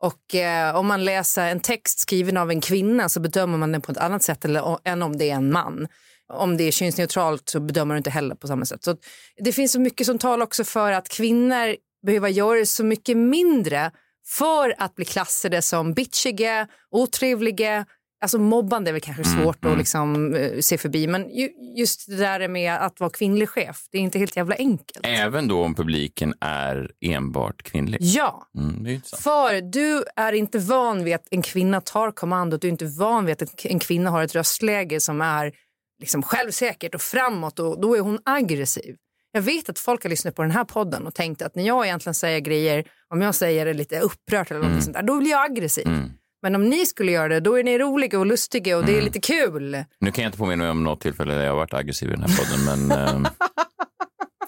Och 0.00 0.34
eh, 0.34 0.76
om 0.76 0.86
man 0.86 1.04
läser 1.04 1.48
en 1.48 1.60
text 1.60 2.00
skriven 2.00 2.36
av 2.36 2.50
en 2.50 2.60
kvinna 2.60 3.08
så 3.08 3.20
bedömer 3.20 3.58
man 3.58 3.72
den 3.72 3.80
på 3.80 3.92
ett 3.92 3.98
annat 3.98 4.22
sätt 4.22 4.44
eller, 4.44 4.78
än 4.84 5.02
om 5.02 5.16
det 5.16 5.30
är 5.30 5.34
en 5.34 5.52
man. 5.52 5.88
Om 6.32 6.56
det 6.56 6.64
är 6.64 6.70
könsneutralt 6.70 7.48
så 7.48 7.60
bedömer 7.60 7.94
du 7.94 7.98
inte 7.98 8.10
heller 8.10 8.34
på 8.34 8.46
samma 8.46 8.64
sätt. 8.64 8.84
Så 8.84 8.96
det 9.44 9.52
finns 9.52 9.72
så 9.72 9.80
mycket 9.80 10.06
som 10.06 10.18
talar 10.18 10.44
också 10.44 10.64
för 10.64 10.92
att 10.92 11.08
kvinnor 11.08 11.76
behöver 12.06 12.28
göra 12.28 12.66
så 12.66 12.84
mycket 12.84 13.16
mindre 13.16 13.90
för 14.28 14.74
att 14.78 14.94
bli 14.94 15.04
klassade 15.04 15.62
som 15.62 15.94
bitchiga, 15.94 16.68
otrevliga, 16.90 17.86
Alltså 18.20 18.38
mobbande 18.38 18.90
är 18.90 18.92
väl 18.92 19.00
kanske 19.00 19.24
svårt 19.24 19.64
att 19.64 19.78
liksom, 19.78 20.34
eh, 20.34 20.60
se 20.60 20.78
förbi, 20.78 21.06
men 21.06 21.30
ju, 21.30 21.48
just 21.76 22.06
det 22.08 22.16
där 22.16 22.48
med 22.48 22.74
att 22.74 23.00
vara 23.00 23.10
kvinnlig 23.10 23.48
chef, 23.48 23.86
det 23.90 23.98
är 23.98 24.02
inte 24.02 24.18
helt 24.18 24.36
jävla 24.36 24.54
enkelt. 24.54 25.00
Även 25.02 25.48
då 25.48 25.64
om 25.64 25.74
publiken 25.74 26.34
är 26.40 26.90
enbart 27.00 27.62
kvinnlig. 27.62 27.98
Ja, 28.00 28.48
Mm, 28.58 29.00
för 29.22 29.60
du 29.60 30.04
är 30.16 30.32
inte 30.32 30.58
van 30.58 31.04
vid 31.04 31.14
att 31.14 31.28
en 31.30 31.42
kvinna 31.42 31.80
tar 31.80 32.10
kommandot, 32.10 32.60
du 32.60 32.68
är 32.68 32.72
inte 32.72 32.86
van 32.86 33.24
vid 33.26 33.42
att 33.42 33.64
en 33.64 33.78
kvinna 33.78 34.10
har 34.10 34.22
ett 34.22 34.34
röstläge 34.34 35.00
som 35.00 35.20
är 35.20 35.52
liksom 36.00 36.22
självsäkert 36.22 36.94
och 36.94 37.00
framåt 37.02 37.58
och 37.58 37.80
då 37.80 37.96
är 37.96 38.00
hon 38.00 38.18
aggressiv. 38.24 38.96
Jag 39.32 39.42
vet 39.42 39.68
att 39.68 39.78
folk 39.78 40.02
har 40.02 40.10
lyssnat 40.10 40.34
på 40.34 40.42
den 40.42 40.50
här 40.50 40.64
podden 40.64 41.06
och 41.06 41.14
tänkt 41.14 41.42
att 41.42 41.54
när 41.54 41.66
jag 41.66 41.86
egentligen 41.86 42.14
säger 42.14 42.40
grejer, 42.40 42.84
om 43.08 43.20
jag 43.22 43.34
säger 43.34 43.66
det 43.66 43.72
lite 43.74 44.00
upprört 44.00 44.50
eller 44.50 44.68
något 44.68 44.82
sånt 44.84 44.96
där, 44.96 45.02
då 45.02 45.18
blir 45.18 45.30
jag 45.30 45.50
aggressiv. 45.50 45.86
Mm. 45.86 46.10
Men 46.42 46.54
om 46.54 46.64
ni 46.68 46.86
skulle 46.86 47.12
göra 47.12 47.28
det, 47.28 47.40
då 47.40 47.58
är 47.58 47.64
ni 47.64 47.78
roliga 47.78 48.18
och 48.18 48.26
lustiga 48.26 48.76
och 48.78 48.84
det 48.84 48.98
är 48.98 49.02
lite 49.02 49.20
kul. 49.20 49.84
Nu 50.00 50.10
kan 50.12 50.22
jag 50.24 50.28
inte 50.28 50.38
påminna 50.38 50.62
mig 50.64 50.70
om 50.70 50.84
något 50.84 51.00
tillfälle 51.00 51.34
där 51.34 51.42
jag 51.44 51.50
har 51.50 51.56
varit 51.56 51.74
aggressiv 51.74 52.08
i 52.08 52.12
den 52.12 52.22
här 52.22 52.36
podden, 52.36 52.64
men 52.88 52.98
ehm, 53.08 53.26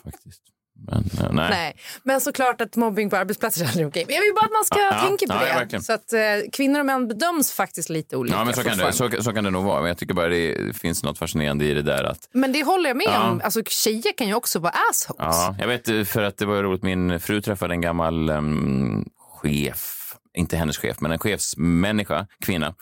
faktiskt. 0.05 0.43
Men 0.87 1.05
eh, 1.27 1.33
nej. 1.33 1.51
Nej, 1.51 1.77
men 2.03 2.21
såklart 2.21 2.61
att 2.61 2.77
mobbing 2.77 3.11
på 3.11 3.17
arbetsplatser 3.17 3.65
är 3.65 3.69
aldrig 3.69 3.87
okej. 3.87 4.05
Men 4.07 4.15
jag 4.17 4.23
vill 4.23 4.33
bara 4.35 4.45
att 4.45 4.53
man 4.53 4.65
ska 4.65 4.79
Ja, 4.79 5.09
tänka 5.09 5.27
på 5.27 5.47
ja, 5.47 5.65
det. 5.65 5.69
ja, 5.73 5.81
så 5.81 5.93
att 5.93 6.13
eh, 6.13 6.21
kvinnor 6.53 6.81
och 6.81 6.87
män 6.87 7.09
bedöms 7.09 7.53
faktiskt 7.53 7.89
lite 7.89 8.17
olika. 8.17 8.37
Ja, 8.37 8.45
men 8.45 8.55
så 8.55 8.63
kan, 8.63 8.79
det, 8.79 8.93
så, 8.93 9.11
så 9.23 9.33
kan 9.33 9.45
det 9.45 9.51
nog 9.51 9.65
vara. 9.65 9.81
Men 9.81 9.89
jag 9.89 9.99
tycker 9.99 10.15
bara 10.15 10.29
det 10.29 10.77
finns 10.77 11.03
något 11.03 11.19
fascinerande 11.19 11.65
i 11.65 11.75
det 11.75 11.83
där 11.83 12.05
att 12.05 12.29
Men 12.33 12.53
det 12.53 12.63
håller 12.65 12.91
jag 12.91 12.97
med 12.97 13.19
om. 13.31 13.41
Alltså, 13.45 13.63
tjejer 13.67 14.13
kan 14.19 14.27
ju 14.29 14.35
också 14.35 14.59
vara 14.59 14.73
assholes. 14.91 15.19
Ja, 15.19 15.57
jag 15.59 15.67
vet 15.67 15.89
eh, 15.89 16.05
för 16.05 16.23
att 16.23 16.37
det 16.39 16.47
var 16.47 16.63
roligt. 16.63 16.83
Min 16.83 17.21
fru 17.21 17.41
träffade 17.41 17.75
en 17.75 17.81
gammal 17.81 18.29
em, 18.31 19.05
chef, 19.43 20.00
inte 20.41 20.57
hennes 20.57 20.79
chef, 20.79 21.01
men 21.01 21.13
en 21.13 21.19
chefsmänniska, 21.19 22.27
kvinna, 22.45 22.75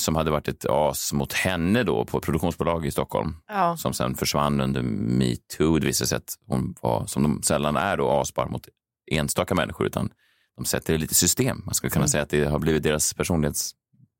som 0.00 0.16
hade 0.16 0.30
varit 0.30 0.48
ett 0.48 0.66
as 0.68 1.12
mot 1.12 1.32
henne 1.32 1.82
då 1.82 2.04
på 2.04 2.18
ett 2.18 2.24
produktionsbolag 2.24 2.86
i 2.86 2.90
Stockholm. 2.90 3.36
Ja. 3.48 3.76
Som 3.76 3.92
sen 3.92 4.14
försvann 4.14 4.60
under 4.60 4.82
metoo. 4.82 5.78
Det 5.78 5.86
visade 5.86 6.08
sig 6.08 6.16
att 6.16 6.38
hon 6.46 6.74
var, 6.80 7.06
som 7.06 7.22
de 7.22 7.42
sällan 7.42 7.76
är, 7.76 7.96
då, 7.96 8.10
asbar 8.10 8.46
mot 8.46 8.68
enstaka 9.10 9.54
människor, 9.54 9.86
utan 9.86 10.10
de 10.56 10.64
sätter 10.64 10.92
det 10.92 10.98
lite 10.98 11.14
system. 11.14 11.62
Man 11.64 11.74
skulle 11.74 11.90
kunna 11.90 12.08
säga 12.08 12.22
att 12.22 12.30
det 12.30 12.44
har 12.44 12.58
blivit 12.58 12.82
deras 12.82 13.14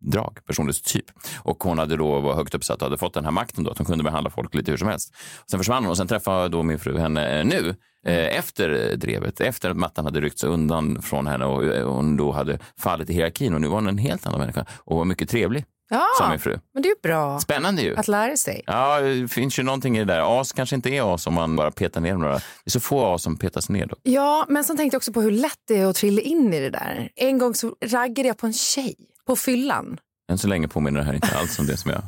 personlighetsdrag, 0.02 0.38
personlighetstyp. 0.46 1.04
Och 1.42 1.62
hon 1.64 1.78
hade 1.78 1.96
då 1.96 2.20
var 2.20 2.34
högt 2.34 2.54
uppsatt 2.54 2.76
och 2.82 2.86
hade 2.86 2.98
fått 2.98 3.14
den 3.14 3.24
här 3.24 3.30
makten 3.32 3.64
då, 3.64 3.70
att 3.70 3.78
hon 3.78 3.86
kunde 3.86 4.04
behandla 4.04 4.30
folk 4.30 4.54
lite 4.54 4.70
hur 4.70 4.78
som 4.78 4.88
helst. 4.88 5.14
Sen 5.50 5.60
försvann 5.60 5.82
hon 5.84 5.90
och 5.90 5.96
sen 5.96 6.08
träffade 6.08 6.48
då 6.48 6.62
min 6.62 6.78
fru 6.78 6.98
henne 6.98 7.38
eh, 7.40 7.44
nu, 7.44 7.74
eh, 8.06 8.38
efter 8.38 8.96
drevet, 8.96 9.40
efter 9.40 9.70
att 9.70 9.76
mattan 9.76 10.04
hade 10.04 10.20
ryckts 10.20 10.44
undan 10.44 11.02
från 11.02 11.26
henne 11.26 11.44
och 11.44 11.64
eh, 11.64 11.88
hon 11.88 12.16
då 12.16 12.32
hade 12.32 12.58
fallit 12.78 13.10
i 13.10 13.12
hierarkin 13.12 13.54
och 13.54 13.60
nu 13.60 13.68
var 13.68 13.74
hon 13.74 13.86
en 13.88 13.98
helt 13.98 14.26
annan 14.26 14.40
människa 14.40 14.66
och 14.78 14.96
var 14.96 15.04
mycket 15.04 15.28
trevlig, 15.28 15.64
Ja, 15.90 16.06
sa 16.18 16.28
min 16.30 16.38
fru. 16.38 16.58
men 16.74 16.82
det 16.82 16.88
är 16.88 16.96
bra 17.02 17.40
Spännande 17.40 17.82
ju. 17.82 17.96
att 17.96 18.08
lära 18.08 18.36
sig. 18.36 18.62
Ja, 18.66 19.00
det 19.00 19.28
finns 19.28 19.58
ju 19.58 19.62
någonting 19.62 19.96
i 19.96 19.98
det 19.98 20.04
där. 20.14 20.40
As 20.40 20.52
kanske 20.52 20.76
inte 20.76 20.90
är 20.90 21.14
as 21.14 21.26
om 21.26 21.34
man 21.34 21.56
bara 21.56 21.70
petar 21.70 22.00
ner 22.00 22.14
några. 22.14 22.32
Det 22.34 22.42
är 22.66 22.70
så 22.70 22.80
få 22.80 23.14
as 23.14 23.22
som 23.22 23.36
petas 23.38 23.68
ner. 23.68 23.86
Då. 23.86 23.96
Ja, 24.02 24.46
men 24.48 24.64
sen 24.64 24.76
tänkte 24.76 24.94
jag 24.94 24.98
också 24.98 25.12
på 25.12 25.20
hur 25.20 25.30
lätt 25.30 25.58
det 25.68 25.76
är 25.76 25.86
att 25.86 25.96
trilla 25.96 26.20
in 26.20 26.54
i 26.54 26.60
det 26.60 26.70
där. 26.70 27.08
En 27.16 27.38
gång 27.38 27.54
så 27.54 27.76
raggade 27.84 28.28
jag 28.28 28.38
på 28.38 28.46
en 28.46 28.52
tjej 28.52 28.94
på 29.28 29.36
fyllan. 29.36 29.98
Än 30.30 30.38
så 30.38 30.48
länge 30.48 30.68
påminner 30.68 31.00
det 31.00 31.06
här 31.06 31.14
inte 31.14 31.36
alls 31.38 31.58
om 31.58 31.66
det 31.66 31.76
som 31.76 31.90
jag 31.90 32.02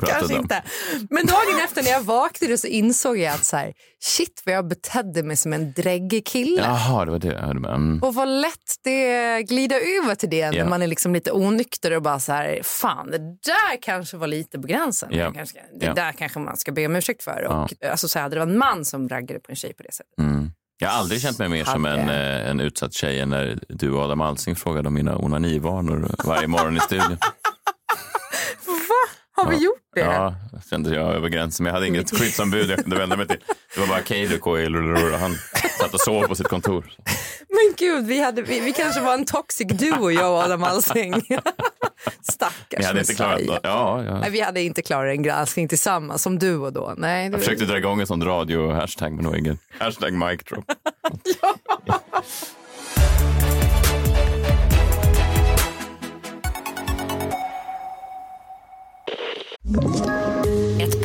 Kanske 0.08 0.34
om. 0.34 0.40
inte. 0.42 0.62
Men 1.10 1.26
dagen 1.26 1.60
efter 1.64 1.82
när 1.82 1.90
jag 1.90 2.00
vaknade 2.02 2.58
så 2.58 2.66
insåg 2.66 3.18
jag 3.18 3.34
att 3.34 3.44
så 3.44 3.56
här, 3.56 3.72
shit 4.00 4.42
vad 4.46 4.54
jag 4.54 4.68
betedde 4.68 5.22
mig 5.22 5.36
som 5.36 5.52
en 5.52 5.72
dräggig 5.72 6.26
kille. 6.26 6.62
Jaha, 6.62 7.04
det 7.04 7.10
var 7.10 7.18
det 7.18 7.28
jag 7.28 7.40
hörde 7.40 7.60
med. 7.60 7.70
Mm. 7.74 8.02
Och 8.02 8.14
vad 8.14 8.28
lätt 8.28 8.76
det 8.84 9.42
glider 9.42 9.76
över 10.02 10.14
till 10.14 10.30
det 10.30 10.50
när 10.50 10.58
Ja. 10.58 10.68
man 10.68 10.82
är 10.82 10.86
liksom 10.86 11.14
lite 11.14 11.32
onykter 11.32 11.90
och 11.96 12.02
bara 12.02 12.20
så 12.20 12.32
här, 12.32 12.60
fan 12.62 13.10
det 13.10 13.18
där 13.18 13.82
kanske 13.82 14.16
var 14.16 14.26
lite 14.26 14.58
på 14.58 14.66
gränsen. 14.66 15.08
Ja. 15.12 15.28
Det, 15.28 15.34
kanske, 15.34 15.58
det 15.80 15.86
Ja. 15.86 15.94
där 15.94 16.12
kanske 16.12 16.38
man 16.38 16.56
ska 16.56 16.72
be 16.72 16.86
om 16.86 16.96
ursäkt 16.96 17.22
för. 17.22 17.44
Och, 17.44 17.72
alltså, 17.90 18.08
så 18.08 18.18
här, 18.18 18.22
hade 18.22 18.36
det 18.36 18.40
var 18.44 18.52
en 18.52 18.58
man 18.58 18.84
som 18.84 19.08
raggade 19.08 19.40
på 19.40 19.50
en 19.52 19.56
tjej 19.56 19.74
på 19.74 19.82
det 19.82 19.92
sättet. 19.92 20.18
Mm. 20.18 20.50
Jag 20.82 20.88
har 20.88 20.98
aldrig 20.98 21.20
känt 21.20 21.38
mig 21.38 21.48
mer 21.48 21.64
som 21.64 21.86
en, 21.86 22.00
Hade. 22.00 22.42
eh, 22.42 22.50
en 22.50 22.60
utsatt 22.60 22.92
tjej 22.94 23.20
än 23.20 23.28
när 23.30 23.58
du 23.68 23.90
och 23.90 24.02
Adam 24.02 24.20
Alsing 24.20 24.56
frågade 24.56 24.88
om 24.88 24.94
mina 24.94 25.16
onanivanor 25.16 26.10
varje 26.24 26.46
morgon 26.46 26.76
i 26.76 26.80
studion. 26.80 27.18
Har 29.36 29.50
vi 29.50 29.56
gjort 29.56 29.76
det? 29.94 30.00
Ja, 30.00 30.34
kände 30.70 30.94
jag 30.94 31.14
över 31.14 31.28
gränsen. 31.28 31.64
Men 31.64 31.70
jag 31.70 31.74
hade 31.74 31.86
inget 31.88 32.10
skyddsombud 32.18 32.70
jag 32.70 32.78
kunde 32.78 32.96
vända 32.98 33.16
mig 33.16 33.26
till. 33.26 33.38
Det 33.74 33.80
var 33.80 33.86
bara 33.86 34.02
Keijo 34.04 34.38
Koilurur 34.38 35.12
och 35.12 35.18
han 35.18 35.36
satt 35.78 35.94
och 35.94 36.00
sov 36.00 36.26
på 36.26 36.34
sitt 36.34 36.48
kontor. 36.48 36.84
Gud, 37.82 38.06
vi, 38.06 38.20
hade, 38.22 38.42
vi, 38.42 38.60
vi 38.60 38.72
kanske 38.72 39.00
var 39.00 39.14
en 39.14 39.24
toxic 39.24 39.68
duo 39.68 40.10
jag 40.10 40.32
och 40.32 40.38
Adam 40.38 40.64
Alsing. 40.64 41.12
Stackars 42.22 42.54
Jag 42.70 42.82
hade 42.82 43.00
inte 43.00 43.14
klarat 43.14 43.40
Messiah. 43.40 43.60
Ja, 43.62 44.04
ja. 44.04 44.20
Nej, 44.20 44.30
vi 44.30 44.40
hade 44.40 44.62
inte 44.62 44.82
klarat 44.82 45.10
en 45.10 45.22
granskning 45.22 45.68
tillsammans 45.68 46.22
som 46.22 46.38
duo 46.38 46.70
då. 46.70 46.94
Nej, 46.96 47.28
det 47.28 47.32
Jag 47.34 47.40
försökte 47.40 47.64
dra 47.64 47.78
igång 47.78 48.00
en 48.00 48.06
sån 48.06 48.24
radio-hashtag 48.24 49.12
men 49.12 49.24
det 49.24 49.30
var 49.30 49.36
ingen. 49.36 49.58
Hashtag 49.78 50.12
mic 50.12 50.40
drop. 50.44 50.64
Ett 59.74 60.31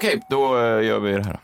Okej, 0.00 0.10
Okej, 0.10 0.26
då 0.30 0.58
eh, 0.58 0.86
gör 0.86 1.00
vi 1.00 1.12
det 1.12 1.24
här. 1.24 1.40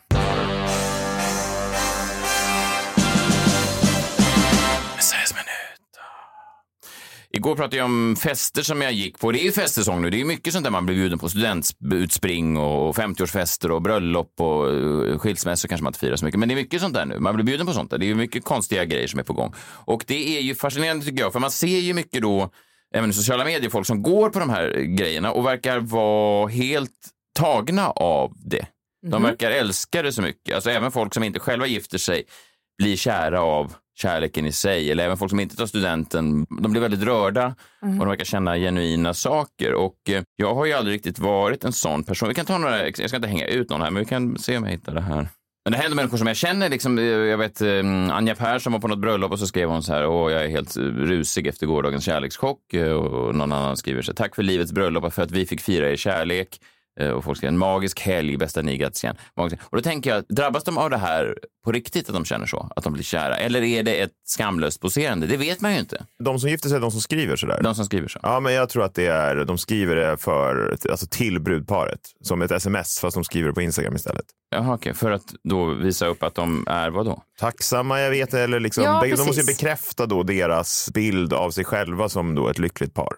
Igår 7.31 7.57
pratade 7.57 7.77
jag 7.77 7.85
om 7.85 8.17
fester 8.17 8.63
som 8.63 8.83
jag 8.83 8.93
gick 8.93 9.19
på. 9.19 9.33
Det 9.33 9.41
är 9.41 9.45
ju 9.45 9.53
festsäsong 9.53 10.03
nu. 10.03 10.11
Det 10.11 10.21
är 10.21 10.25
mycket 10.25 10.53
sånt 10.53 10.65
där 10.65 10.71
man 10.71 10.87
blir 10.87 10.97
bjuden 10.97 11.19
på. 11.19 11.29
Studentutspring 11.29 12.57
och 12.57 12.97
50-årsfester 12.97 13.71
och 13.71 13.83
bröllop 13.83 14.41
och 14.41 14.71
eh, 14.71 15.19
skilsmässor 15.19 15.69
kanske 15.69 15.85
man 15.85 15.91
inte 15.91 15.99
firar 15.99 16.17
så 16.17 16.25
mycket. 16.25 16.41
Men 16.41 16.49
det 16.49 16.55
är 16.55 16.57
mycket 16.57 16.81
sånt 16.81 16.95
där 16.95 17.07
nu. 17.07 17.19
Man 17.19 17.35
blir 17.35 17.45
bjuden 17.45 17.67
på 17.67 17.73
sånt 17.73 17.91
där. 17.91 17.99
Det 17.99 18.05
är 18.05 18.09
ju 18.09 18.15
mycket 18.15 18.45
konstiga 18.45 18.85
grejer 18.85 19.07
som 19.07 19.21
är 19.21 19.25
på 19.25 19.33
gång. 19.33 19.55
Och 19.85 20.05
det 20.07 20.39
är 20.39 20.41
ju 20.41 20.55
fascinerande 20.55 21.05
tycker 21.05 21.23
jag. 21.23 21.33
För 21.33 21.41
man 21.41 21.51
ser 21.51 21.79
ju 21.79 21.95
mycket 21.95 22.23
då 22.23 22.51
även 22.95 23.11
i 23.11 23.13
sociala 23.13 23.45
medier, 23.45 23.71
folk 23.71 23.87
som 23.87 24.03
går 24.03 24.31
på 24.31 24.39
de 24.39 24.51
här 24.51 24.71
grejerna 24.71 25.33
och 25.33 25.47
verkar 25.47 25.79
vara 25.79 26.49
helt 26.49 27.16
tagna 27.37 27.91
av 27.91 28.33
det. 28.37 28.67
De 29.07 29.23
verkar 29.23 29.51
älska 29.51 30.03
det 30.03 30.13
så 30.13 30.23
mycket. 30.23 30.55
Alltså 30.55 30.71
även 30.71 30.93
folk 30.93 31.15
som 31.15 31.23
inte 31.23 31.41
själva 31.41 31.67
gifter 31.67 31.99
sig 31.99 32.25
blir 32.79 32.97
kära 32.97 33.41
av 33.41 33.75
kärleken 33.99 34.47
i 34.47 34.53
sig. 34.53 34.91
Eller 34.91 35.05
även 35.05 35.17
folk 35.17 35.31
som 35.31 35.41
inte 35.41 35.57
tar 35.57 35.67
studenten. 35.67 36.47
De 36.63 36.73
blir 36.73 36.83
väldigt 36.83 37.03
rörda 37.03 37.47
och 37.81 37.89
de 37.89 38.09
verkar 38.09 38.25
känna 38.25 38.57
genuina 38.57 39.15
saker. 39.15 39.75
Och 39.75 39.97
eh, 40.09 40.23
jag 40.37 40.55
har 40.55 40.65
ju 40.67 40.73
aldrig 40.73 40.95
riktigt 40.95 41.19
varit 41.19 41.65
en 41.65 41.73
sån 41.73 42.05
person. 42.05 42.29
Vi 42.29 42.35
kan 42.35 42.47
ta 42.47 42.59
några, 42.59 42.87
jag 42.87 43.09
ska 43.09 43.17
inte 43.17 43.29
hänga 43.29 43.47
ut 43.47 43.71
någon 43.71 43.83
här, 43.83 43.91
men 43.91 44.03
vi 44.03 44.09
kan 44.09 44.39
se 44.39 44.57
om 44.57 44.65
jag 44.65 44.71
hittar 44.71 44.95
det 44.95 45.01
här. 45.01 45.29
Men 45.65 45.73
det 45.73 45.79
händer 45.79 45.97
människor 45.97 46.19
som 46.19 46.27
jag 46.27 46.37
känner. 46.37 46.69
Liksom, 46.69 46.99
eh, 46.99 47.05
jag 47.05 47.39
vet 47.39 47.61
eh, 47.61 48.17
Anja 48.17 48.35
Persson 48.35 48.73
var 48.73 48.81
på 48.81 48.89
något 48.89 48.99
bröllop 48.99 49.33
och 49.33 49.39
så 49.39 49.47
skrev 49.47 49.69
hon 49.69 49.83
så 49.83 49.93
här. 49.93 50.07
Åh, 50.07 50.33
jag 50.33 50.45
är 50.45 50.49
helt 50.49 50.77
rusig 50.77 51.47
efter 51.47 51.67
gårdagens 51.67 52.05
kärlekschock. 52.05 52.61
Och 52.75 53.35
någon 53.35 53.53
annan 53.53 53.77
skriver 53.77 54.03
så 54.03 54.13
här. 54.13 54.17
Tack 54.17 54.35
för 54.35 54.43
livets 54.43 54.73
bröllop 54.73 55.15
för 55.15 55.23
att 55.23 55.31
vi 55.31 55.47
fick 55.47 55.61
fira 55.61 55.91
er 55.91 55.97
kärlek. 55.97 56.61
Eh, 57.01 57.09
Och 57.11 57.25
folk 57.25 57.37
skriver 57.39 57.53
en 57.53 57.59
magisk 57.59 58.01
helg, 58.01 58.37
bästa 58.37 58.63
ni 58.63 58.77
Gratien. 58.77 59.17
Magisk- 59.37 59.59
Och 59.63 59.77
då 59.77 59.83
tänker 59.83 60.11
jag, 60.11 60.25
drabbas 60.29 60.65
de 60.65 60.79
av 60.79 60.91
det 60.91 60.97
här 60.97 61.39
på 61.65 61.73
riktigt 61.73 62.09
att 62.09 62.15
de 62.15 62.25
känner 62.25 62.47
så? 62.47 62.71
Att 62.77 62.85
de 62.85 62.93
blir 62.93 63.03
kära? 63.03 63.37
Eller 63.37 63.63
är 63.63 63.83
det 63.83 64.01
ett 64.01 64.11
skamlöst 64.25 64.81
poserande? 64.81 65.27
Det 65.27 65.37
vet 65.37 65.61
man 65.61 65.73
ju 65.73 65.79
inte. 65.79 66.05
De 66.25 66.41
som 66.41 66.51
gifter 66.51 66.69
sig 66.69 66.77
är 66.77 66.81
de 66.81 66.91
som 66.91 67.01
skriver 67.01 67.37
sådär. 67.37 67.61
De 67.63 67.75
som 67.75 67.85
skriver 67.85 68.09
så. 68.09 68.19
Ja, 68.23 68.41
men 68.41 68.53
jag 68.55 68.69
tror 68.69 68.85
att 68.85 68.95
det 68.95 69.07
är, 69.07 69.45
de 69.45 69.59
skriver 69.59 69.97
det 69.97 70.17
för, 70.17 70.77
alltså 70.91 71.07
till 71.11 71.41
brudparet. 71.41 72.01
Som 72.21 72.43
ett 72.43 72.51
sms, 72.51 72.99
fast 73.01 73.15
de 73.15 73.25
skriver 73.25 73.49
det 73.49 73.55
på 73.55 73.63
Instagram 73.63 73.97
istället. 73.97 74.25
Jaha, 74.51 74.75
okej. 74.75 74.95
För 74.95 75.11
att 75.11 75.25
då 75.49 75.65
visa 75.75 76.07
upp 76.07 76.23
att 76.23 76.35
de 76.35 76.65
är 76.69 76.91
vad 76.91 77.07
då? 77.07 77.23
Tacksamma, 77.41 78.01
jag 78.01 78.11
vet 78.11 78.35
eller 78.35 78.61
liksom, 78.61 78.85
Ja, 78.85 79.01
de 79.03 79.11
måste 79.11 79.41
ju 79.41 79.47
bekräfta 79.47 80.07
då 80.07 80.23
deras 80.23 80.91
bild 80.95 81.33
av 81.33 81.51
sig 81.51 81.65
själva 81.65 82.09
som 82.09 82.35
då 82.35 82.49
ett 82.49 82.59
lyckligt 82.59 82.95
par. 82.95 83.13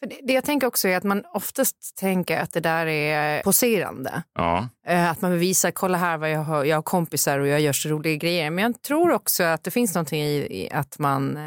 För 0.00 0.08
det, 0.08 0.16
det 0.24 0.32
jag 0.32 0.44
tänker 0.44 0.66
också 0.66 0.88
är 0.88 0.96
att 0.96 1.04
man 1.04 1.22
oftast 1.34 1.96
tänker 1.96 2.40
att 2.40 2.52
det 2.52 2.60
där 2.60 2.86
är 2.86 3.42
poserande. 3.42 4.22
Ja. 4.34 4.68
Eh, 4.86 5.10
Att 5.10 5.20
man 5.20 5.30
vill 5.30 5.40
visa, 5.40 5.72
kolla 5.72 5.98
här 5.98 6.18
vad 6.18 6.30
jag 6.30 6.40
har, 6.40 6.64
jag 6.64 6.76
har 6.76 6.82
kompisar 6.82 7.38
och 7.38 7.46
jag 7.46 7.60
gör 7.60 7.72
så 7.72 7.88
roliga 7.88 8.14
grejer. 8.16 8.50
Men 8.50 8.64
jag 8.64 8.82
tror 8.82 9.12
också 9.12 9.44
att 9.44 9.64
det 9.64 9.70
finns 9.70 9.94
någonting 9.94 10.22
i, 10.22 10.36
i 10.64 10.70
att 10.72 10.98
man 10.98 11.36
eh, 11.36 11.42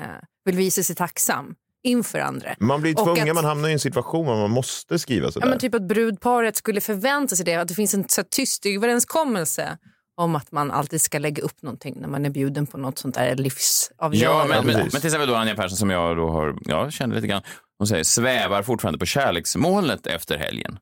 vill 0.46 0.56
visa 0.56 0.84
sig 0.84 0.96
tacksam 0.96 1.56
inför 1.84 2.20
andra. 2.20 2.56
Man 2.60 2.82
blir 2.82 2.94
tvungen, 2.94 3.30
att- 3.30 3.36
man 3.36 3.46
hamnar 3.46 3.70
i 3.70 3.74
en 3.74 3.80
situation 3.80 4.26
där 4.28 4.36
man 4.36 4.52
måste 4.52 5.00
skriva 5.00 5.32
sådär. 5.32 5.48
Ja, 5.48 5.50
men 5.50 5.60
typ 5.60 5.76
att 5.76 5.88
brudparet 5.88 6.56
skulle 6.56 6.82
förvänta 6.82 7.36
sig 7.36 7.46
det, 7.46 7.56
att 7.56 7.68
det 7.68 7.74
finns 7.74 7.94
en 7.94 8.10
så 8.10 8.24
tyst 8.30 8.66
överenskommelse 8.66 9.78
om 10.18 10.36
att 10.36 10.52
man 10.52 10.72
alltid 10.72 11.02
ska 11.02 11.20
lägga 11.20 11.44
upp 11.44 11.62
någonting 11.62 11.98
när 12.02 12.08
man 12.08 12.26
är 12.26 12.30
bjuden 12.30 12.68
på 12.68 12.78
något 12.78 12.98
sånt 12.98 13.16
där 13.16 13.28
Ja, 13.28 13.34
livsavgörande. 13.36 14.48
men, 14.56 14.66
men, 14.66 14.76
precis. 14.76 14.94
men 14.94 15.02
till 15.02 15.08
exempel 15.08 15.30
då 15.30 15.36
Anja 15.36 15.56
Persson 15.56 15.78
som 15.78 15.90
jag 15.90 16.18
då 16.18 16.30
har, 16.30 16.56
ja, 16.62 16.92
känner 16.92 17.16
lite 17.16 17.28
grann. 17.28 17.42
Hon 17.82 17.88
säger 17.88 18.04
svävar 18.04 18.64
fortfarande 18.64 19.00
på 19.00 19.06
kärleksmolnet 19.06 20.08
efter 20.08 20.38
helgen. 20.38 20.78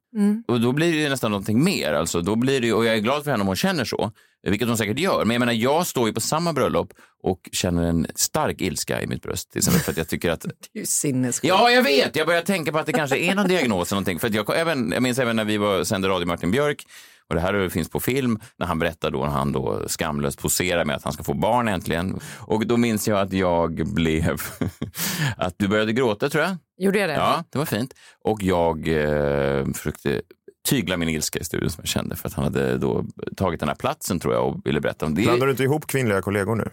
Och 0.48 0.62
då 0.62 0.72
blir 0.72 0.92
det 0.92 0.98
ju 0.98 1.10
nästan 1.10 1.32
någonting 1.32 1.64
mer. 1.64 1.94
Alltså, 1.94 2.22
då 2.22 2.36
blir 2.36 2.62
det, 2.62 2.68
ju- 2.68 2.74
och 2.74 2.86
jag 2.86 2.96
är 2.96 3.00
glad 3.00 3.24
för 3.24 3.32
henne 3.32 3.42
om 3.42 3.48
hon 3.48 3.56
känner 3.56 3.86
så, 3.86 4.12
vilket 4.48 4.68
hon 4.68 4.78
säkert 4.78 5.00
gör. 5.00 5.26
Men 5.26 5.34
jag 5.34 5.40
menar, 5.40 5.54
jag 5.54 5.88
står 5.88 6.08
ju 6.08 6.14
på 6.14 6.22
samma 6.22 6.54
bröllop 6.54 6.90
och 7.24 7.40
känner 7.52 7.84
en 7.84 8.08
stark 8.16 8.62
ilska 8.62 9.02
i 9.02 9.08
mitt 9.08 9.22
bröst. 9.22 9.52
Till 9.52 9.58
exempel 9.60 9.82
för 9.82 9.92
att 9.92 9.98
jag 9.98 10.08
tycker 10.08 10.32
att 10.32 10.42
Det 10.42 10.50
är 10.74 10.80
ju 10.80 10.86
sinnessjukt. 10.86 11.44
Ja, 11.48 11.72
jag 11.72 11.84
vet. 11.84 12.16
Jag 12.16 12.28
börjar 12.28 12.42
tänka 12.42 12.72
på 12.72 12.80
att 12.80 12.86
det 12.86 12.94
kanske 12.94 13.18
är 13.18 13.36
någon 13.36 13.48
diagnos 13.48 13.92
eller 13.92 13.96
någonting. 13.96 14.20
För 14.20 14.28
att 14.28 14.34
jag, 14.34 14.60
även, 14.60 14.92
jag 14.92 15.04
minns 15.04 15.20
även 15.20 15.36
när 15.36 15.46
vi 15.46 15.58
var, 15.58 15.84
sände 15.84 16.08
Radio 16.08 16.28
Martin 16.28 16.52
Björk, 16.52 16.84
och 17.30 17.36
det 17.36 17.42
här 17.42 17.70
finns 17.70 17.90
på 17.90 18.00
film, 18.00 18.40
när 18.60 18.68
han 18.68 18.80
berättar 18.80 19.12
då 19.12 19.20
när 19.20 19.28
han 19.32 19.52
då 19.52 19.84
skamlöst 19.88 20.40
poserar 20.42 20.86
med 20.86 20.96
att 20.96 21.04
han 21.04 21.14
ska 21.14 21.24
få 21.24 21.34
barn 21.34 21.68
äntligen. 21.68 22.20
Och 22.38 22.68
då 22.68 22.78
minns 22.78 23.08
jag 23.08 23.20
att 23.20 23.34
jag 23.34 23.94
blev, 23.94 24.42
att 25.38 25.54
du 25.58 25.68
började 25.68 25.94
gråta 25.94 26.30
tror 26.30 26.44
jag. 26.44 26.58
Gjorde 26.80 27.00
jag 27.00 27.10
det? 27.10 27.14
Ja, 27.16 27.44
det 27.50 27.58
var 27.58 27.66
fint. 27.66 27.94
Och 28.24 28.44
jag 28.44 28.88
eh, 28.88 29.66
försökte 29.74 30.22
tygla 30.68 30.98
min 30.98 31.10
ilska 31.10 31.40
i 31.40 31.44
studion 31.44 31.70
som 31.70 31.82
jag 31.82 31.88
kände 31.90 32.16
för 32.16 32.28
att 32.28 32.34
han 32.34 32.44
hade 32.44 32.78
då 32.78 33.06
tagit 33.38 33.60
den 33.60 33.70
här 33.70 33.76
platsen 33.76 34.20
tror 34.20 34.34
jag 34.34 34.48
och 34.48 34.58
ville 34.66 34.82
berätta 34.82 35.06
om 35.06 35.16
det. 35.16 35.22
Blandar 35.22 35.46
du 35.48 35.52
inte 35.52 35.64
ihop 35.64 35.88
kvinnliga 35.88 36.22
kollegor 36.22 36.56
nu? 36.56 36.70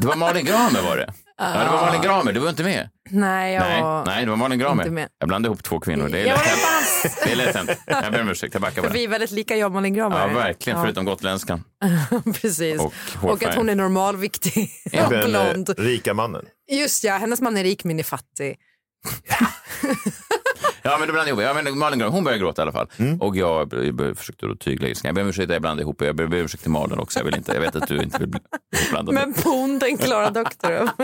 Det 0.00 0.06
var 0.06 0.16
Malin 0.16 0.44
Gramer 0.44 0.82
var 0.82 0.96
det. 0.96 1.12
Ja, 1.38 1.44
det 1.64 1.70
var 1.70 1.86
Malin 1.86 2.00
Gramer, 2.02 2.32
du 2.32 2.40
var 2.40 2.48
inte 2.50 2.62
med. 2.62 2.88
Nej, 3.10 3.54
jag 3.54 3.60
Nej, 3.60 3.82
var... 3.82 4.04
nej, 4.04 4.24
det 4.24 4.30
var 4.30 4.36
Malin 4.36 4.58
Gramer. 4.58 4.82
inte 4.82 4.90
med. 4.94 5.08
Jag 5.18 5.28
blandade 5.28 5.48
ihop 5.52 5.62
två 5.62 5.80
kvinnor. 5.80 6.08
Det 6.08 6.18
är 6.20 6.26
Jag 6.26 6.38
lätt 6.38 6.46
hänt. 6.46 7.16
Det 7.24 7.32
är 7.32 7.36
lätt 7.36 7.56
hänt. 7.56 7.70
Jag 7.86 8.12
ber 8.12 8.20
om 8.22 8.28
ursäkt, 8.28 8.54
jag 8.54 8.62
backar 8.62 8.82
bara. 8.82 8.92
vi 8.92 9.04
är 9.04 9.08
väldigt 9.08 9.30
lika 9.30 9.56
jag 9.56 9.66
och 9.66 9.72
Malin 9.72 9.94
Ja, 9.94 10.08
Gramer. 10.08 10.34
verkligen. 10.34 10.78
Ja, 10.78 10.84
Förutom 10.84 11.04
gotländskan. 11.04 11.64
precis. 12.42 12.80
Och 12.80 12.92
Och, 13.22 13.42
att 13.44 13.54
hon 13.54 13.68
är 13.68 13.74
normalviktig 13.74 14.70
Ja. 14.92 15.04
och 15.06 15.12
Den 15.12 15.34
eh, 15.34 15.52
blond. 15.52 15.74
rika 15.78 16.14
mannen. 16.14 16.44
Just 16.70 17.04
ja, 17.04 17.16
hennes 17.16 17.40
man 17.40 17.56
är 17.56 17.62
rik 17.64 17.84
men 17.84 17.98
är 17.98 18.02
fattig. 18.04 18.56
Ja, 20.82 20.96
men 20.98 21.06
det 21.06 21.12
blandade 21.12 21.30
ihop. 21.30 21.42
Ja, 21.42 21.62
men 21.62 21.78
Malin 21.78 21.98
Gramer, 21.98 22.12
hon 22.12 22.24
började 22.24 22.40
gråta 22.40 22.62
i 22.62 22.64
alla 22.64 22.72
fall. 22.72 22.88
Mm. 22.96 23.20
Och 23.20 23.36
jag 23.36 23.70
försökte 24.16 24.46
då 24.46 24.54
tygla 24.54 24.88
ilskan. 24.88 25.08
Jag 25.08 25.14
ber 25.14 25.22
om 25.22 25.28
ursäkt 25.28 25.44
att 25.44 25.52
jag 25.52 25.62
blandade 25.62 25.82
ihop. 25.82 26.02
Jag 26.02 26.16
ber 26.16 26.24
om 26.24 26.32
ursäkt 26.32 26.62
till 26.62 26.70
Malin 26.70 26.98
också. 26.98 27.18
Jag, 27.18 27.24
vill 27.24 27.34
inte, 27.36 27.52
jag 27.52 27.60
vet 27.60 27.76
att 27.76 27.88
du 27.88 28.02
inte 28.02 28.18
vill 28.18 28.28
bli 28.28 28.40
ihopblandad. 28.76 29.14
Men 29.14 29.34
Pon, 29.34 29.78
den 29.78 29.98
Klara 29.98 30.30
Doktorov. 30.30 30.88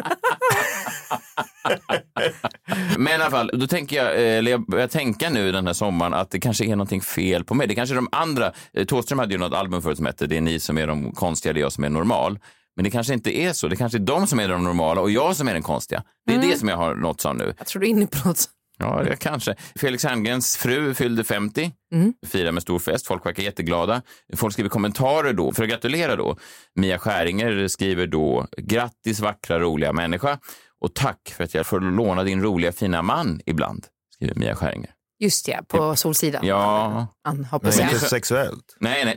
Men 2.97 3.09
i 3.09 3.15
alla 3.15 3.31
fall, 3.31 3.51
då 3.55 3.67
tänker 3.67 3.97
jag, 3.97 4.07
eh, 4.07 4.39
eller 4.39 4.51
jag 4.51 4.67
börjar 4.67 4.89
tänka 4.89 5.31
nu 5.31 5.53
den 5.53 5.67
här 5.67 5.75
sommaren 5.75 6.15
att 6.15 6.31
det 6.31 6.41
kanske 6.41 6.65
är 6.65 6.71
någonting 6.77 7.01
fel 7.01 7.45
på 7.45 7.55
mig. 7.55 7.67
Det 7.67 7.75
kanske 7.75 7.95
är 7.95 7.97
de 7.97 8.09
andra, 8.13 8.53
eh, 8.73 8.85
Thåström 8.85 9.19
hade 9.19 9.33
ju 9.33 9.39
något 9.39 9.55
album 9.55 9.83
förut 9.83 9.97
som 9.97 10.07
hette 10.07 10.27
Det 10.27 10.37
är 10.37 10.41
ni 10.41 10.61
som 10.61 10.79
är 10.79 10.87
de 10.87 11.13
konstiga, 11.13 11.53
det 11.53 11.61
är 11.61 11.63
jag 11.63 11.73
som 11.73 11.85
är 11.85 11.91
normal. 11.91 12.39
Men 12.77 12.85
det 12.85 12.91
kanske 12.91 13.15
inte 13.15 13.39
är 13.39 13.53
så. 13.53 13.69
Det 13.69 13.77
kanske 13.77 13.99
är 13.99 14.01
de 14.01 14.27
som 14.27 14.41
är 14.41 14.49
de 14.49 14.65
normala 14.65 15.01
och 15.01 15.11
jag 15.11 15.37
som 15.37 15.49
är 15.49 15.53
den 15.55 15.63
konstiga. 15.63 16.03
Det 16.27 16.33
är 16.33 16.37
Mm. 16.37 16.51
det 16.51 16.59
som 16.59 16.69
jag 16.69 16.77
har 16.77 16.95
nåtts 16.95 17.27
av 17.27 17.37
nu. 17.37 17.55
Jag 17.59 17.67
tror 17.67 17.81
du 17.81 17.87
är 17.87 17.91
inne 17.91 18.07
på 18.07 18.29
något. 18.29 18.45
Ja, 18.79 19.03
det 19.03 19.17
kanske. 19.17 19.55
Felix 19.77 20.05
Herngrens 20.05 20.57
fru 20.57 20.95
fyllde 20.95 21.25
50. 21.25 21.73
Mm. 21.95 22.13
Firar 22.27 22.53
med 22.53 22.63
stor 22.63 22.79
fest. 22.79 23.07
Folk 23.07 23.27
verkar 23.27 23.43
jätteglada. 23.43 24.03
Folk 24.37 24.53
skriver 24.53 24.71
kommentarer 24.71 25.33
då 25.33 25.53
för 25.53 25.63
att 25.63 25.69
gratulera 25.69 26.17
då. 26.17 26.37
Mia 26.75 26.99
Skäringer 26.99 27.69
skriver 27.69 28.07
då 28.07 28.47
grattis 28.57 29.21
vackra 29.21 29.61
roliga 29.61 29.93
människa 29.93 30.39
och 30.81 30.95
tack 30.95 31.35
för 31.37 31.45
att 31.45 31.55
jag 31.55 31.67
får 31.67 31.81
låna 31.81 32.25
din 32.25 32.43
roliga 32.43 32.73
fina 32.73 33.03
man 33.03 33.41
ibland. 33.47 33.87
Skriver 34.15 34.35
Mia 34.35 34.55
Skäringer. 34.55 34.91
Just 35.19 35.49
ja, 35.49 35.61
på 35.69 35.97
Solsidan. 35.97 36.47
Ja, 36.47 37.07
Han 37.25 37.45
hoppas 37.45 37.77
Nej, 37.77 37.87
jag. 37.87 37.95
inte 37.95 38.07
sexuellt. 38.09 38.77
nej, 38.81 39.05
nej. 39.05 39.17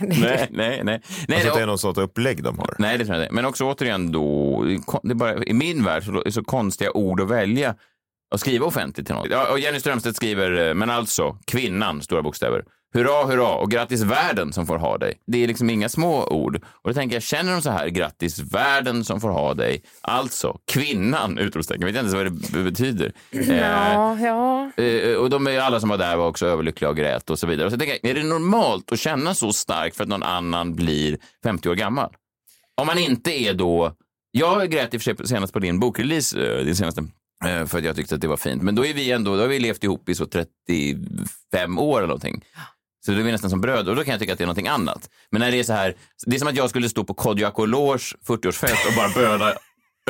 nej, 0.00 0.48
nej, 0.50 0.84
nej. 0.84 0.84
Nej, 0.84 1.00
Alltså 1.36 1.48
det, 1.48 1.52
att 1.54 1.60
är 1.60 1.66
något 1.66 1.80
sånt 1.80 1.98
upplägg 1.98 2.42
de 2.42 2.58
har. 2.58 2.74
nej, 2.78 2.98
det 2.98 3.04
tror 3.04 3.16
jag 3.16 3.24
inte. 3.24 3.34
Men 3.34 3.44
också 3.44 3.64
återigen 3.64 4.12
då, 4.12 4.62
det 5.02 5.10
är 5.10 5.14
bara, 5.14 5.44
i 5.44 5.52
min 5.52 5.84
värld 5.84 6.04
så 6.04 6.20
är 6.20 6.24
det 6.24 6.32
så 6.32 6.44
konstiga 6.44 6.90
ord 6.92 7.20
att 7.20 7.28
välja 7.28 7.74
och 8.32 8.40
skriva 8.40 8.66
offentligt 8.66 9.06
till 9.06 9.14
någon. 9.14 9.26
Ja, 9.30 9.52
och 9.52 9.58
Jenny 9.58 9.80
Strömstedt 9.80 10.16
skriver, 10.16 10.68
eh, 10.68 10.74
men 10.74 10.90
alltså, 10.90 11.38
kvinnan, 11.46 12.02
stora 12.02 12.22
bokstäver. 12.22 12.64
Hurra, 12.94 13.24
hurra 13.26 13.54
och 13.54 13.70
grattis 13.70 14.02
världen 14.02 14.52
som 14.52 14.66
får 14.66 14.78
ha 14.78 14.98
dig. 14.98 15.14
Det 15.26 15.42
är 15.44 15.48
liksom 15.48 15.70
inga 15.70 15.88
små 15.88 16.26
ord. 16.26 16.56
Och 16.66 16.90
då 16.90 16.94
tänker 16.94 17.16
jag, 17.16 17.22
känner 17.22 17.52
de 17.52 17.62
så 17.62 17.70
här, 17.70 17.88
grattis 17.88 18.38
världen 18.38 19.04
som 19.04 19.20
får 19.20 19.30
ha 19.30 19.54
dig. 19.54 19.82
Alltså, 20.00 20.58
kvinnan, 20.72 21.38
utropstecken. 21.38 21.80
Jag 21.80 21.92
vet 21.92 22.04
inte 22.04 22.16
ens 22.18 22.42
vad 22.52 22.54
det 22.58 22.70
betyder. 22.70 23.12
Eh, 23.30 23.56
Ja, 23.56 24.18
ja. 24.18 24.70
Eh, 24.84 25.16
och 25.16 25.30
de 25.30 25.46
är 25.46 25.58
alla 25.60 25.80
som 25.80 25.88
var 25.88 25.98
där 25.98 26.16
var 26.16 26.26
också 26.28 26.46
överlyckliga 26.46 26.88
och 26.90 26.96
grät 26.96 27.30
och 27.30 27.38
så 27.38 27.46
vidare. 27.46 27.66
Och 27.66 27.72
så 27.72 27.78
tänker 27.78 27.98
jag, 28.02 28.10
är 28.10 28.14
det 28.14 28.22
normalt 28.28 28.92
att 28.92 28.98
känna 28.98 29.34
så 29.34 29.52
starkt 29.52 29.96
för 29.96 30.02
att 30.02 30.08
någon 30.08 30.22
annan 30.22 30.74
blir 30.74 31.18
50 31.44 31.68
år 31.68 31.74
gammal? 31.74 32.14
Om 32.80 32.86
man 32.86 32.98
inte 32.98 33.30
är 33.42 33.54
då... 33.54 33.96
Jag 34.30 34.70
grät 34.70 34.94
i 34.94 34.96
och 34.96 35.02
för 35.02 35.14
sig 35.14 35.26
senast 35.28 35.52
på 35.52 35.58
din 35.58 35.80
bokrelease, 35.80 36.46
eh, 36.58 36.64
din 36.64 36.76
senaste, 36.76 37.04
för 37.66 37.78
att 37.78 37.84
jag 37.84 37.96
tyckte 37.96 38.14
att 38.14 38.20
det 38.20 38.28
var 38.28 38.36
fint. 38.36 38.62
Men 38.62 38.74
då 38.74 38.86
är 38.86 38.94
vi 38.94 39.10
ändå, 39.12 39.36
då 39.36 39.40
har 39.40 39.48
vi 39.48 39.58
levt 39.58 39.84
ihop 39.84 40.08
i 40.08 40.14
så 40.14 40.26
35 40.26 41.78
år 41.78 41.98
eller 41.98 42.08
någonting. 42.08 42.44
Så 43.06 43.12
då 43.12 43.18
är 43.18 43.22
vi 43.22 43.32
nästan 43.32 43.50
som 43.50 43.60
bröder 43.60 43.90
och 43.90 43.96
då 43.96 44.04
kan 44.04 44.12
jag 44.12 44.20
tycka 44.20 44.32
att 44.32 44.38
det 44.38 44.44
är 44.44 44.46
någonting 44.46 44.68
annat. 44.68 45.10
Men 45.30 45.40
när 45.40 45.50
det 45.50 45.58
är 45.58 45.64
så 45.64 45.72
här, 45.72 45.94
det 46.26 46.36
är 46.36 46.38
som 46.38 46.48
att 46.48 46.56
jag 46.56 46.70
skulle 46.70 46.88
stå 46.88 47.04
på 47.04 47.14
Kodjo 47.14 47.46
Akolors 47.46 48.14
40-årsfest 48.26 48.88
och 48.88 48.94
bara 48.96 49.08
böla 49.08 49.52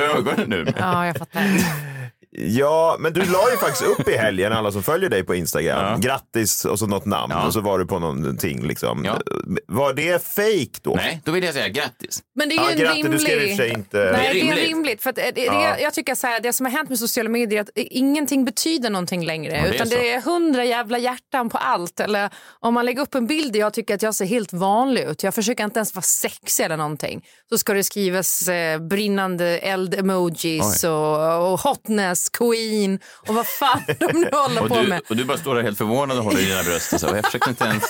ögonen 0.00 0.50
nu. 0.50 0.66
ja, 0.78 1.06
jag 1.06 1.16
fattar. 1.16 1.42
Ja, 2.38 2.96
men 3.00 3.12
du 3.12 3.20
la 3.20 3.50
ju 3.50 3.56
faktiskt 3.56 3.82
upp 3.82 4.08
i 4.08 4.12
helgen, 4.16 4.52
alla 4.52 4.72
som 4.72 4.82
följer 4.82 5.10
dig 5.10 5.24
på 5.24 5.34
Instagram, 5.34 5.84
Ja. 5.84 5.96
grattis 6.08 6.64
och 6.64 6.78
så 6.78 6.86
något 6.86 7.04
namn 7.06 7.32
Ja. 7.36 7.46
och 7.46 7.52
så 7.52 7.60
var 7.60 7.78
du 7.78 7.86
på 7.86 7.98
någonting 7.98 8.66
liksom. 8.66 9.04
Ja. 9.04 9.20
Var 9.66 9.92
det 9.94 10.26
fake 10.26 10.80
då? 10.82 10.94
Nej, 10.94 11.20
då 11.24 11.32
vill 11.32 11.44
jag 11.44 11.54
säga 11.54 11.68
grattis. 11.68 12.22
Men 12.34 12.48
det 12.48 12.54
är 12.54 12.56
Ja, 12.56 12.64
ju 12.66 12.72
en 12.72 12.78
grattis, 12.78 12.96
rimlig... 13.04 13.12
du 13.20 13.24
skrev 13.24 13.42
i 13.42 13.56
sig 13.56 13.68
inte... 13.70 13.98
Nej, 13.98 14.06
Det 14.06 14.16
det 14.16 14.22
är 14.22 14.30
är 14.30 14.34
rimligt. 14.56 14.68
rimligt. 14.68 15.02
För 15.02 15.10
att 15.10 15.16
det, 15.16 15.30
det, 15.34 15.44
Ja. 15.44 15.78
Jag 15.78 15.94
tycker 15.94 16.14
så 16.14 16.26
här, 16.26 16.40
det 16.40 16.52
som 16.52 16.66
har 16.66 16.72
hänt 16.72 16.88
med 16.88 16.98
sociala 16.98 17.28
medier 17.30 17.58
är 17.58 17.62
att 17.62 17.70
ingenting 17.74 18.44
betyder 18.44 18.90
någonting 18.90 19.24
längre. 19.26 19.52
det 19.52 19.58
är 19.58 19.72
utan 19.74 19.86
så. 19.86 19.94
det 19.94 20.10
är 20.12 20.20
hundra 20.20 20.64
jävla 20.64 20.98
hjärtan 20.98 21.48
på 21.50 21.58
allt. 21.58 22.00
Eller 22.00 22.30
om 22.60 22.74
man 22.74 22.86
lägger 22.86 23.02
upp 23.02 23.14
en 23.14 23.26
bild 23.26 23.52
där 23.52 23.60
jag 23.60 23.72
tycker 23.74 23.94
att 23.94 24.02
jag 24.02 24.14
ser 24.14 24.24
helt 24.26 24.52
vanlig 24.52 25.02
ut. 25.02 25.22
Jag 25.22 25.34
försöker 25.34 25.64
inte 25.64 25.78
ens 25.78 25.94
vara 25.94 26.02
sexig 26.02 26.64
eller 26.64 26.76
någonting. 26.76 27.24
Så 27.48 27.58
ska 27.58 27.74
det 27.74 27.84
skrivas 27.84 28.48
eh, 28.48 28.78
brinnande 28.78 29.58
eld-emojis 29.58 30.84
och, 30.84 31.52
och 31.52 31.60
hotness 31.60 32.23
Beatles, 32.24 32.28
Queen 32.30 32.98
och 33.28 33.34
vad 33.34 33.46
fan 33.46 33.82
de 34.00 34.06
nu 34.20 34.28
håller 34.32 34.62
Och 34.62 34.68
på 34.68 34.74
du, 34.82 34.88
med. 34.88 35.02
och 35.08 35.16
du 35.16 35.24
bara 35.24 35.38
står 35.38 35.54
där 35.54 35.62
helt 35.62 35.78
förvånad 35.78 36.18
och 36.18 36.24
håller 36.24 36.40
i 36.40 36.44
dina 36.44 36.62
bröst. 36.62 36.92
Och 36.92 37.00
så. 37.00 37.06
Jag 37.06 37.24
försökte 37.24 37.50
inte 37.50 37.64
ens... 37.64 37.84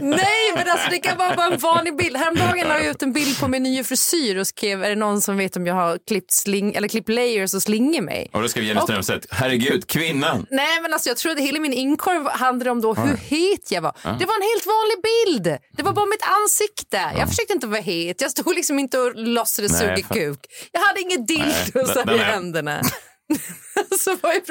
Nej, 0.00 0.52
men 0.54 0.68
alltså 0.70 0.90
det 0.90 0.98
kan 0.98 1.18
vara 1.18 1.36
bara 1.36 1.46
en 1.54 1.58
vanlig 1.58 1.96
bild. 1.96 2.16
Häromdagen 2.16 2.68
la 2.68 2.74
jag 2.78 2.86
ut 2.86 3.02
en 3.02 3.12
bild 3.12 3.40
på 3.40 3.48
min 3.48 3.62
nya 3.62 3.84
frisyr 3.84 4.36
och 4.36 4.46
skrev 4.46 4.84
är 4.84 4.88
det 4.88 4.96
någon 4.96 5.20
som 5.20 5.36
vet 5.36 5.56
om 5.56 5.66
jag 5.66 5.74
har 5.74 5.98
klippt, 6.08 6.32
sling, 6.32 6.74
eller 6.74 6.88
klippt 6.88 7.08
layers 7.08 7.54
och 7.54 7.62
slingor 7.62 8.00
mig. 8.02 8.30
Och 8.32 8.42
då 8.42 8.48
skrev 8.48 8.64
Jenny 8.64 8.80
Strömstedt, 8.80 9.26
herregud, 9.30 9.86
kvinnan. 9.86 10.46
Nej, 10.50 10.80
men 10.82 10.92
alltså 10.92 11.08
jag 11.10 11.16
tror 11.16 11.32
att 11.32 11.38
hela 11.40 11.60
min 11.60 11.72
inkorg 11.72 12.24
handlade 12.32 12.70
om 12.70 12.80
då 12.80 12.94
hur 12.94 13.16
het 13.16 13.70
jag 13.70 13.82
var. 13.82 13.92
Det 14.02 14.24
var 14.26 14.34
en 14.34 14.48
helt 14.52 14.66
vanlig 14.66 14.98
bild. 15.02 15.58
Det 15.76 15.82
var 15.82 15.92
bara 15.92 16.06
mitt 16.06 16.22
ansikte. 16.42 17.12
Jag 17.18 17.28
försökte 17.28 17.52
inte 17.52 17.66
vara 17.66 17.80
het. 17.80 18.20
Jag 18.20 18.30
stod 18.30 18.54
liksom 18.54 18.78
inte 18.78 18.98
och 18.98 19.12
låtsades 19.16 19.78
suga 19.78 19.96
kuk. 19.96 20.38
Jag 20.72 20.80
hade 20.80 21.00
inget 21.00 21.28
dildo 21.28 21.86
så 21.86 22.02
den- 22.02 22.08
här 22.08 22.14
den 22.14 22.14
i 22.14 22.18
händerna. 22.18 22.80
så 23.98 24.16
vad 24.22 24.32
är 24.32 24.40
Den 24.40 24.44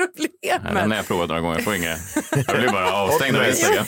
problemet? 0.61 0.89
har 0.89 0.95
jag 0.95 1.07
provat 1.07 1.27
några 1.27 1.41
gånger, 1.41 1.55
jag 1.55 1.63
får 1.63 1.75
inga... 1.75 1.97
Jag 2.47 2.57
blir 2.57 2.71
bara 2.71 2.93
avstängd 2.93 3.37
av 3.37 3.47
Instagram. 3.49 3.85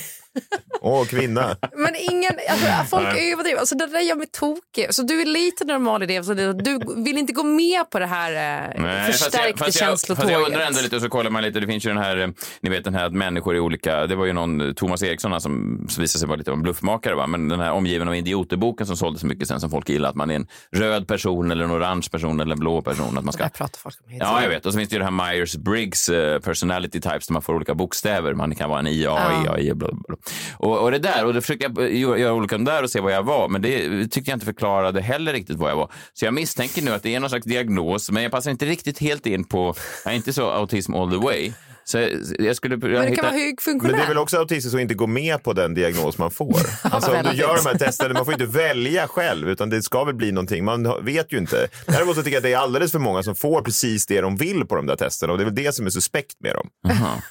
Åh, 0.82 1.06
kvinna. 1.06 1.58
Men 1.76 1.96
ingen, 2.12 2.32
alltså, 2.50 2.68
folk 2.90 3.04
Nej. 3.04 3.32
överdriver. 3.34 3.60
Alltså, 3.60 3.76
det 3.76 3.86
där 3.88 4.00
gör 4.00 4.16
mig 4.16 4.28
tokig. 4.28 4.88
Så 4.94 5.04
du 5.04 5.22
är 5.22 5.26
lite 5.26 5.66
normal 5.66 6.04
i 6.04 6.06
det. 6.06 6.24
Så 6.24 6.34
det- 6.34 6.54
du 6.54 6.80
vill 7.04 7.18
inte 7.18 7.34
gå 7.34 7.44
med 7.44 7.90
på 7.90 8.00
det 8.00 8.06
här 8.06 8.32
eh, 8.32 8.82
Nej, 8.82 9.06
fast 9.08 9.24
förstärkta 9.24 9.48
jag, 9.50 9.60
fast 9.60 9.80
jag, 9.82 9.90
känslotåget. 9.90 10.22
fast 10.22 10.32
jag 10.32 10.48
undrar 10.48 10.62
ändå 10.68 10.82
lite, 10.82 10.96
och 10.96 11.02
så 11.02 11.10
kollar 11.10 11.32
man 11.32 11.44
lite, 11.44 11.60
det 11.60 11.68
finns 11.68 11.86
ju 11.86 11.90
den 11.90 11.98
här, 11.98 12.18
eh, 12.18 12.28
ni 12.62 12.70
vet 12.70 12.84
den 12.84 12.96
här 12.96 13.06
att 13.06 13.14
människor 13.14 13.56
är 13.56 13.60
olika, 13.60 14.08
det 14.08 14.16
var 14.16 14.26
ju 14.26 14.34
någon 14.34 14.76
Thomas 14.76 15.04
Eriksson 15.04 15.42
som 15.42 15.86
som 15.90 16.02
visade 16.02 16.20
sig 16.20 16.28
vara 16.28 16.38
lite 16.38 16.52
av 16.52 16.58
en 16.58 16.64
bluffmakare, 16.64 17.16
va? 17.16 17.28
men 17.28 17.48
den 17.50 17.60
här 17.60 17.72
omgiven 17.72 18.08
av 18.08 18.16
idioterboken 18.16 18.88
som 18.88 18.98
sålde 18.98 19.20
så 19.20 19.28
mycket 19.28 19.48
sen 19.48 19.60
som 19.60 19.70
folk 19.70 19.90
gillar, 19.90 20.10
att 20.10 20.16
man 20.16 20.32
är 20.32 20.36
en 20.36 20.48
röd 20.72 21.08
person 21.08 21.52
eller 21.52 21.64
en 21.64 21.72
orange 21.72 22.08
person 22.12 22.40
eller 22.40 22.52
en 22.52 22.60
blå 22.60 22.82
person. 22.82 23.18
Att 23.18 23.24
man 23.24 23.34
ska... 23.34 23.44
Jag 23.44 23.54
pratar 23.54 23.78
folk 23.80 23.96
om 24.08 24.18
Ja, 24.20 24.42
jag 24.42 24.50
vet. 24.50 24.66
Och 24.66 24.72
så 24.74 24.78
finns 24.80 24.90
det 24.90 24.94
ju 24.94 25.00
det 25.00 25.06
här 25.06 25.12
Myers-Briggs 25.12 26.10
eh, 26.14 26.40
personality 26.40 27.02
types 27.02 27.28
där 27.28 27.34
man 27.34 27.42
får 27.42 27.54
olika 27.56 27.74
bokstäver. 27.76 28.34
Man 28.34 28.56
kan 28.56 28.70
vara 28.70 28.80
en 28.80 28.88
IA, 28.88 29.18
EAI 29.46 29.72
och 29.72 29.78
bla, 29.78 29.88
bla, 29.92 30.02
bla. 30.08 30.18
Och, 30.58 30.80
och 30.80 30.92
det 30.92 31.00
där, 31.00 31.26
och 31.26 31.34
då 31.34 31.42
försökte 31.42 31.66
jag 31.66 31.92
eh, 31.92 32.00
göra, 32.00 32.18
göra 32.18 32.34
olika 32.34 32.58
där 32.58 32.84
och 32.84 32.90
se 32.90 33.00
vad 33.00 33.14
jag 33.14 33.24
var, 33.24 33.48
men 33.48 33.62
det 33.62 34.08
tyckte 34.08 34.32
jag 34.32 34.36
inte 34.36 34.46
förklarade 34.46 35.02
heller 35.02 35.34
riktigt 35.34 35.58
vad 35.58 35.72
jag 35.72 35.76
var. 35.76 35.92
Så 36.14 36.26
jag 36.26 36.34
misstänker 36.34 36.82
nu 36.82 36.92
att 36.92 37.04
det 37.04 37.16
är 37.16 37.20
någon 37.20 37.30
slags 37.30 37.46
diagnos, 37.46 38.12
men 38.12 38.24
jag 38.24 38.32
passar 38.32 38.52
inte 38.52 38.66
riktigt 38.66 39.00
helt 39.00 39.26
in 39.26 39.44
på, 39.44 39.76
jag 40.04 40.14
är 40.14 40.18
inte 40.18 40.34
så 40.34 40.50
autism 40.50 40.94
all 40.94 41.12
the 41.12 41.18
way. 41.18 41.52
Så 41.88 41.98
jag, 41.98 42.12
jag 42.40 42.56
skulle... 42.56 42.78
Men 42.78 42.90
det 42.92 43.16
kan 43.16 43.24
vara 43.24 43.32
Men 43.34 43.42
högfunktionär. 43.42 43.98
det 43.98 44.04
är 44.04 44.08
väl 44.08 44.18
också 44.18 44.38
autistiskt 44.38 44.76
att 44.76 44.82
inte 44.82 44.94
gå 44.94 45.08
med 45.08 45.44
på 45.44 45.54
den 45.54 45.74
diagnos 45.74 46.18
man 46.18 46.32
får. 46.32 46.56
Alltså 46.84 47.12
om 47.12 47.24
du 47.32 47.38
gör 47.38 47.56
de 47.64 47.70
här 47.70 47.78
testerna, 47.78 48.14
man 48.14 48.26
får 48.26 48.34
inte 48.34 48.46
välja 48.46 49.08
själv 49.08 49.50
utan 49.50 49.70
det 49.70 49.84
ska 49.84 50.04
väl 50.04 50.16
bli 50.16 50.32
någonting, 50.32 50.66
man 50.66 51.06
vet 51.06 51.34
ju 51.34 51.38
inte. 51.38 51.68
Däremot 51.86 52.16
så 52.16 52.24
tycker 52.24 52.36
jag 52.36 52.40
att 52.40 52.44
det 52.44 52.54
är 52.54 52.58
alldeles 52.58 52.92
för 52.92 53.00
många 53.00 53.24
som 53.24 53.36
får 53.36 53.62
precis 53.62 54.06
det 54.06 54.22
de 54.22 54.38
vill 54.38 54.66
på 54.66 54.76
de 54.76 54.86
där 54.86 54.96
testerna 54.96 55.34
och 55.34 55.38
det 55.40 55.44
är 55.44 55.46
väl 55.46 55.56
det 55.56 55.76
som 55.76 55.86
är 55.86 55.90
suspekt 55.90 56.36
med 56.40 56.56
dem. 56.56 56.70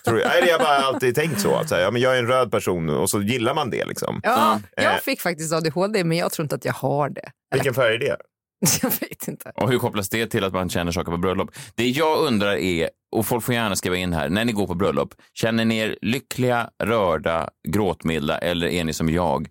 Tror 0.05 0.21
jag. 0.21 0.29
Nej, 0.29 0.37
det 0.41 0.47
har 0.47 0.59
jag 0.59 0.61
bara 0.61 0.77
alltid 0.79 1.15
tänkt 1.15 1.41
så, 1.41 1.55
att 1.55 1.69
så 1.69 1.75
här, 1.75 1.83
ja, 1.83 1.91
men 1.91 2.03
jag 2.03 2.15
är 2.15 2.19
en 2.19 2.27
röd 2.27 2.51
person 2.51 2.89
och 2.91 3.11
så 3.11 3.23
gillar 3.23 3.55
man 3.55 3.71
det 3.71 3.85
liksom. 3.85 4.21
Ja, 4.23 4.61
Eh. 4.77 4.85
jag 4.85 5.03
fick 5.03 5.21
faktiskt 5.21 5.53
ADHD, 5.53 6.05
men 6.05 6.19
jag 6.19 6.33
tror 6.33 6.45
inte 6.45 6.55
att 6.55 6.65
jag 6.65 6.73
har 6.73 7.09
det. 7.11 7.31
Vilken 7.55 7.75
färg 7.75 7.95
är 7.95 7.99
det? 7.99 8.17
Jag 8.83 8.91
vet 8.91 9.29
inte. 9.29 9.53
Och 9.55 9.71
hur 9.71 9.79
kopplas 9.79 10.09
det 10.09 10.27
till 10.27 10.45
att 10.45 10.53
man 10.53 10.69
känner 10.69 10.93
saker 10.93 11.13
på 11.13 11.19
bröllop? 11.19 11.51
Det 11.75 11.89
jag 11.89 12.19
undrar 12.19 12.57
är, 12.57 12.91
och 13.17 13.27
folk 13.27 13.45
får 13.45 13.55
gärna 13.55 13.77
skriva 13.77 13.97
in 13.97 14.13
här, 14.13 14.29
när 14.29 14.45
ni 14.45 14.53
går 14.53 14.67
på 14.67 14.75
bröllop, 14.75 15.15
känner 15.35 15.65
ni 15.65 15.79
er 15.79 15.99
lyckliga, 16.03 16.71
rörda, 16.83 17.51
gråtmilda 17.69 18.39
eller 18.39 18.67
är 18.67 18.85
ni 18.85 18.93
som 18.93 19.09
jag, 19.11 19.49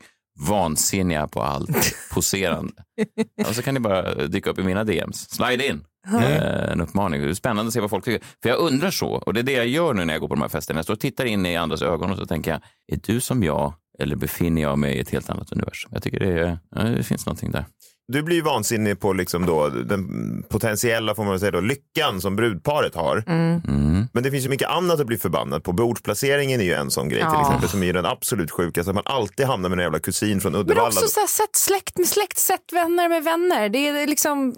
vansinniga 0.49 1.28
på 1.28 1.41
allt, 1.41 1.95
poserande? 2.13 2.73
och 3.47 3.56
så 3.56 3.62
kan 3.62 3.73
ni 3.73 3.80
bara 3.80 4.15
dyka 4.15 4.49
upp 4.49 4.60
i 4.60 4.63
mina 4.63 4.84
DMs. 4.84 5.30
Slide 5.30 5.67
in! 5.67 5.84
Eh, 6.08 6.71
en 6.71 6.82
uppmaning. 6.82 7.21
Det 7.21 7.30
är 7.30 7.34
spännande 7.34 7.67
att 7.67 7.73
se 7.73 7.80
vad 7.80 7.89
folk 7.89 8.06
tycker. 8.06 8.28
För 8.43 8.49
jag 8.49 8.60
undrar 8.60 8.91
så, 8.91 9.08
och 9.08 9.34
det 9.34 9.39
är 9.39 9.43
det 9.43 9.54
jag 9.54 9.67
gör 9.67 9.93
nu 9.93 10.06
när 10.06 10.13
jag 10.13 10.21
går 10.21 10.28
på 10.28 10.36
de 10.36 10.41
här 10.41 10.49
festerna. 10.49 10.78
Jag 10.78 10.86
står 10.86 10.93
och 10.93 10.99
tittar 10.99 11.26
in 11.26 11.45
i 11.45 11.56
andras 11.56 11.82
ögon 11.82 12.12
och 12.12 12.17
så 12.17 12.26
tänker 12.26 12.52
jag, 12.52 12.62
är 12.88 12.99
du 13.04 13.21
som 13.21 13.43
jag 13.43 13.73
eller 13.99 14.15
befinner 14.15 14.62
jag 14.62 14.80
mig 14.80 14.95
i 14.95 14.99
ett 14.99 15.10
helt 15.10 15.30
annat 15.30 15.52
universum? 15.52 15.91
Jag 15.93 16.04
tycker 16.04 16.19
det, 16.19 16.60
är, 16.76 16.95
det 16.95 17.04
finns 17.04 17.26
någonting 17.26 17.52
där. 17.52 17.65
Du 18.08 18.24
blir 18.24 18.36
ju 18.36 18.42
vansinnig 18.42 19.00
på 19.00 19.13
liksom 19.13 19.46
då, 19.46 19.70
den 19.70 20.44
potentiella 20.50 21.16
får 21.16 21.24
man 21.24 21.39
säga 21.39 21.52
då, 21.52 21.60
lyckan 21.60 22.22
som 22.22 22.36
brudparet 22.36 22.96
har. 22.96 23.24
Mm. 23.28 24.08
Men 24.13 24.24
det 24.24 24.32
finns 24.32 24.46
ju 24.46 24.50
mycket 24.50 24.70
annat 24.70 25.00
att 25.00 25.08
bli 25.08 25.18
förbannad 25.18 25.63
på. 25.63 25.72
Bordsplaceringen 25.72 26.60
är 26.62 26.66
ju 26.66 26.74
en 26.74 26.92
sån 26.92 27.10
grej 27.10 27.20
till 27.20 27.30
Ja. 27.34 27.42
exempel 27.42 27.70
som 27.70 27.84
är 27.84 27.94
den 27.94 28.06
absolut 28.06 28.52
sjukaste. 28.52 28.92
Att 28.92 28.96
man 28.96 29.04
alltid 29.08 29.46
hamnar 29.46 29.70
med 29.70 29.80
en 29.80 29.84
jävla 29.84 30.00
kusin 30.00 30.42
från 30.42 30.52
Men 30.52 30.62
Uddevalla. 30.62 30.88
också 30.88 31.08
så 31.08 31.20
här, 31.20 31.28
sätt 31.28 31.56
släkt 31.56 31.98
med 31.98 32.08
släkt, 32.08 32.38
sätt 32.38 32.74
vänner 32.74 33.10
med 33.10 33.24
vänner. 33.24 33.70
Det 33.70 33.88
är 33.88 34.08
liksom... 34.08 34.56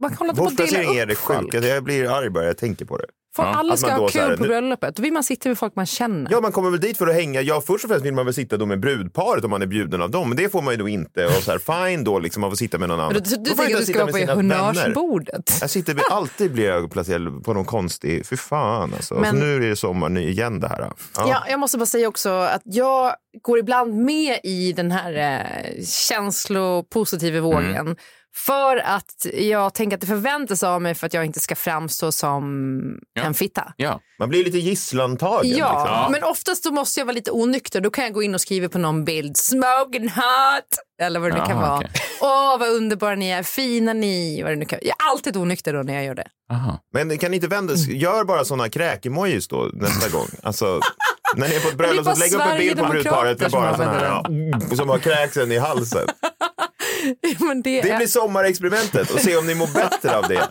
Man 0.00 0.10
kan 0.10 0.18
hålla 0.18 0.30
inte 0.30 0.40
på 0.42 0.46
att 0.48 0.56
dela 0.56 0.66
Bordsplacering 0.68 0.98
är 0.98 1.02
upp 1.02 1.08
det 1.08 1.14
sjukaste. 1.14 1.68
Jag 1.68 1.84
blir 1.84 2.10
arg 2.18 2.30
bara 2.30 2.44
jag 2.44 2.58
tänker 2.58 2.84
på 2.84 2.96
det. 2.98 3.06
Folk, 3.36 3.48
alla 3.56 3.72
Att 3.72 3.78
ska 3.80 3.90
ha 3.92 4.08
så 4.08 4.18
här, 4.18 4.28
kul 4.28 4.36
på 4.38 4.44
bröllopet. 4.44 4.96
Då 4.96 5.02
vill 5.02 5.12
man 5.12 5.24
sitta 5.24 5.48
med 5.48 5.58
folk 5.58 5.76
man 5.76 5.86
känner. 5.86 6.30
Ja, 6.30 6.40
man 6.40 6.52
kommer 6.52 6.70
väl 6.70 6.80
dit 6.80 6.98
för 6.98 7.06
att 7.06 7.14
hänga. 7.14 7.40
Ja, 7.40 7.60
först 7.66 7.84
och 7.84 7.90
främst 7.90 8.06
vill 8.06 8.14
man 8.14 8.24
väl 8.24 8.34
sitta 8.34 8.56
då 8.56 8.66
med 8.66 8.80
brudparet 8.80 9.44
om 9.44 9.50
man 9.50 9.62
är 9.62 9.66
bjuden 9.66 10.02
av 10.02 10.10
dem. 10.10 10.28
Men 10.28 10.36
det 10.36 10.48
får 10.52 10.62
man 10.62 10.74
ju 10.74 10.78
då 10.78 10.88
inte. 10.88 11.26
Och 11.26 11.32
så 11.32 11.50
här, 11.50 11.58
fine 11.88 12.04
då, 12.04 12.18
liksom, 12.18 12.40
man 12.40 12.50
får 12.50 12.56
sitta 12.56 12.78
med 12.78 12.88
någon 12.88 13.00
annan. 13.00 13.12
Du 13.14 13.20
du 13.20 13.26
tycker 13.50 13.62
jag 13.62 13.72
att 13.72 13.86
du 13.86 13.92
ska 13.92 14.04
vara 14.04 14.26
på 14.26 14.32
honnörsbordet? 14.34 15.58
Jag 15.60 15.70
sitter, 15.70 15.94
med- 15.94 16.04
alltid 16.10 16.52
blir 16.52 16.64
jag 16.64 16.90
placerad 16.92 17.44
på 17.44 17.54
någon 17.54 17.64
konstig, 17.64 18.26
fy 18.26 18.36
fan 18.36 18.94
alltså. 18.94 19.14
Men- 19.14 19.30
Så 19.30 19.44
nu 19.44 19.56
är 19.56 19.60
det 19.60 19.76
sommar 19.76 20.08
nu 20.08 20.22
igen 20.30 20.60
det 20.60 20.68
här. 20.68 20.78
Ja. 20.80 20.94
Ja, 21.28 21.44
jag 21.48 21.60
måste 21.60 21.78
bara 21.78 21.86
säga 21.86 22.08
också 22.08 22.30
att 22.30 22.62
jag 22.64 23.14
går 23.42 23.58
ibland 23.58 23.94
med 23.94 24.40
i 24.44 24.72
den 24.72 24.90
här 24.90 25.12
eh, 25.42 25.84
känslopositiva 25.84 27.40
vågen. 27.40 27.76
Mm. 27.76 27.96
För 28.34 28.76
att 28.76 29.26
jag 29.34 29.74
tänker 29.74 29.96
att 29.96 30.00
det 30.00 30.06
förväntas 30.06 30.62
av 30.62 30.82
mig 30.82 30.94
för 30.94 31.06
att 31.06 31.14
jag 31.14 31.24
inte 31.24 31.40
ska 31.40 31.54
framstå 31.54 32.12
som 32.12 32.42
Ja. 33.14 33.22
en 33.22 33.34
fitta. 33.34 33.72
Ja. 33.76 34.00
Man 34.18 34.28
blir 34.28 34.44
lite 34.44 34.58
gisslantagen. 34.58 35.56
Ja, 35.56 35.84
Liksom. 35.84 36.12
men 36.12 36.24
oftast 36.30 36.64
då 36.64 36.70
måste 36.70 37.00
jag 37.00 37.04
vara 37.06 37.14
lite 37.14 37.30
onykter. 37.30 37.80
Då 37.80 37.90
kan 37.90 38.04
jag 38.04 38.12
gå 38.12 38.22
in 38.22 38.34
och 38.34 38.40
skriva 38.40 38.68
på 38.68 38.78
någon 38.78 39.04
bild, 39.04 39.36
smoking 39.36 40.08
hot, 40.08 40.78
eller 41.02 41.20
vad 41.20 41.30
det 41.32 41.38
nu 41.40 41.46
kan 41.46 41.58
vara. 41.60 41.76
okej. 41.76 41.90
Åh, 42.20 42.58
vad 42.58 42.68
underbara 42.68 43.14
ni 43.14 43.28
är, 43.28 43.42
fina 43.42 43.92
ni, 43.92 44.42
vad 44.42 44.52
det 44.52 44.56
nu 44.56 44.64
kan 44.64 44.78
Jag 44.82 44.88
är 45.06 45.10
alltid 45.12 45.36
onykter 45.36 45.72
då 45.72 45.82
när 45.82 45.94
jag 45.94 46.04
gör 46.04 46.14
det. 46.14 46.26
Aha. 46.52 46.78
Men 46.94 47.18
kan 47.18 47.30
ni 47.30 47.36
inte 47.36 47.48
vända, 47.48 47.74
gör 47.74 48.24
bara 48.24 48.44
sådana 48.44 48.68
kräk-emojis 48.68 49.48
då 49.48 49.70
nästa 49.74 50.08
gång. 50.08 50.26
Alltså, 50.42 50.80
när 51.36 51.48
ni 51.48 51.54
är 51.54 51.60
på 51.60 51.68
ett 51.68 51.76
bröllop, 51.76 52.04
så 52.06 52.20
lägg 52.20 52.32
upp 52.34 52.40
en 52.42 52.58
bild 52.58 52.78
på 52.78 52.86
brudparet 52.86 53.40
med 53.40 53.50
bara 53.50 53.68
som 53.76 53.84
sådana 53.84 53.98
här, 53.98 54.22
ja, 54.70 54.76
som 54.76 54.88
har 54.88 54.98
kräksen 54.98 55.52
i 55.52 55.58
halsen. 55.58 56.06
Men 57.38 57.62
det, 57.62 57.82
Det 57.82 57.90
är... 57.90 57.96
blir 57.96 58.06
sommarexperimentet 58.06 59.10
och 59.10 59.20
se 59.20 59.36
om 59.36 59.46
ni 59.46 59.54
mår 59.54 59.66
bättre 59.66 60.16
av 60.16 60.28
det. 60.28 60.48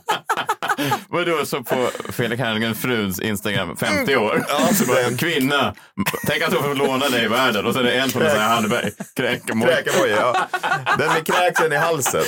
Vadå, 1.09 1.45
så 1.45 1.63
på 1.63 1.89
Felix 2.11 2.41
Herngren 2.41 2.75
fruns 2.75 3.19
Instagram, 3.19 3.77
50 3.77 4.15
år, 4.15 4.45
Ja, 4.49 4.73
så 4.73 4.85
bara, 4.85 5.17
kvinna, 5.17 5.73
tänk 6.27 6.43
att 6.43 6.53
hon 6.53 6.63
får 6.63 6.75
låna 6.75 7.09
dig 7.09 7.25
i 7.25 7.27
världen 7.27 7.65
och 7.65 7.73
så 7.73 7.79
är 7.79 7.83
det 7.83 7.91
en 7.91 8.09
från 8.09 8.23
Messiah 8.23 8.49
Hallberg, 8.49 8.91
kräkemoj. 9.15 9.67
Kräk-emoji, 9.67 10.11
ja. 10.11 10.47
Den 10.97 11.13
med 11.13 11.25
kräksen 11.25 11.73
i 11.73 11.75
halsen. 11.75 12.23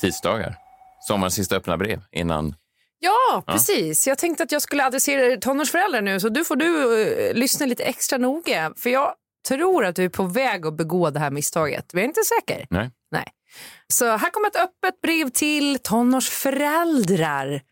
Tisdagar, 0.00 0.56
sommarens 1.00 1.34
sista 1.34 1.56
öppna 1.56 1.76
brev 1.76 2.02
innan. 2.12 2.54
Ja, 3.00 3.42
precis. 3.46 4.06
Jag 4.06 4.18
tänkte 4.18 4.42
att 4.42 4.52
jag 4.52 4.62
skulle 4.62 4.86
adressera 4.86 5.36
tonårsföräldrar 5.36 6.02
nu, 6.02 6.20
så 6.20 6.28
du 6.28 6.44
får 6.44 6.56
du 6.56 7.02
eh, 7.02 7.34
lyssna 7.34 7.66
lite 7.66 7.84
extra 7.84 8.18
noga. 8.18 8.72
För 8.76 8.90
jag 8.90 9.14
tror 9.48 9.84
att 9.84 9.96
du 9.96 10.04
är 10.04 10.08
på 10.08 10.22
väg 10.22 10.66
att 10.66 10.76
begå 10.76 11.10
det 11.10 11.18
här 11.18 11.30
misstaget, 11.30 11.94
men 11.94 12.00
jag 12.00 12.04
är 12.04 12.08
inte 12.08 12.20
säker. 12.24 12.66
Nej. 12.70 12.90
Nej. 13.10 13.26
Så 13.88 14.16
här 14.16 14.30
kommer 14.30 14.48
ett 14.48 14.56
öppet 14.56 15.00
brev 15.02 15.28
till 15.28 15.78
tonårsföräldrar. 15.78 17.62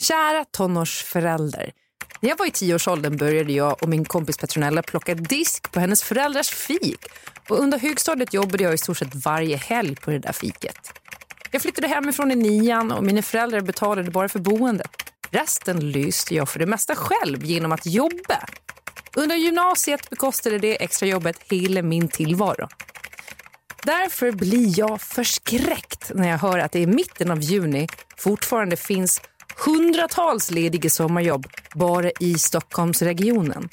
Kära 0.00 0.44
tonårsförälder. 0.44 1.72
När 2.20 2.30
jag 2.30 2.38
var 2.38 2.46
i 2.46 2.50
tioårsåldern 2.50 3.16
började 3.16 3.52
jag 3.52 3.82
och 3.82 3.88
min 3.88 4.04
kompis 4.04 4.36
Petronella 4.38 4.82
plocka 4.82 5.14
disk 5.14 5.72
på 5.72 5.80
hennes 5.80 6.02
föräldrars 6.02 6.50
fik. 6.50 7.06
Och 7.48 7.58
under 7.58 7.78
högstadiet 7.78 8.34
jobbade 8.34 8.64
jag 8.64 8.74
i 8.74 8.78
stort 8.78 8.98
sett 8.98 9.14
varje 9.14 9.56
helg 9.56 9.96
på 9.96 10.10
det 10.10 10.18
där 10.18 10.32
fiket. 10.32 10.92
Jag 11.50 11.62
flyttade 11.62 11.88
hemifrån 11.88 12.30
i 12.30 12.36
nian 12.36 12.92
och 12.92 13.04
mina 13.04 13.22
föräldrar 13.22 13.60
betalade 13.60 14.10
bara 14.10 14.28
för 14.28 14.38
boendet. 14.38 14.90
Resten 15.30 15.90
lyste 15.90 16.34
jag 16.34 16.48
för 16.48 16.58
det 16.58 16.66
mesta 16.66 16.94
själv 16.94 17.44
genom 17.44 17.72
att 17.72 17.86
jobba. 17.86 18.46
Under 19.16 19.36
gymnasiet 19.36 20.10
bekostade 20.10 20.58
det 20.58 20.82
extra 20.82 21.08
jobbet 21.08 21.38
hela 21.50 21.82
min 21.82 22.08
tillvaro. 22.08 22.68
Därför 23.82 24.32
blir 24.32 24.78
jag 24.78 25.00
förskräckt 25.00 26.10
när 26.14 26.28
jag 26.28 26.38
hör 26.38 26.58
att 26.58 26.72
det 26.72 26.80
i 26.80 26.86
mitten 26.86 27.30
av 27.30 27.40
juni 27.40 27.88
fortfarande 28.16 28.76
finns 28.76 29.20
hundratals 29.66 30.50
lediga 30.50 30.90
sommarjobb 30.90 31.46
bara 31.74 32.10
i 32.20 32.38
Stockholmsregionen. 32.38 33.68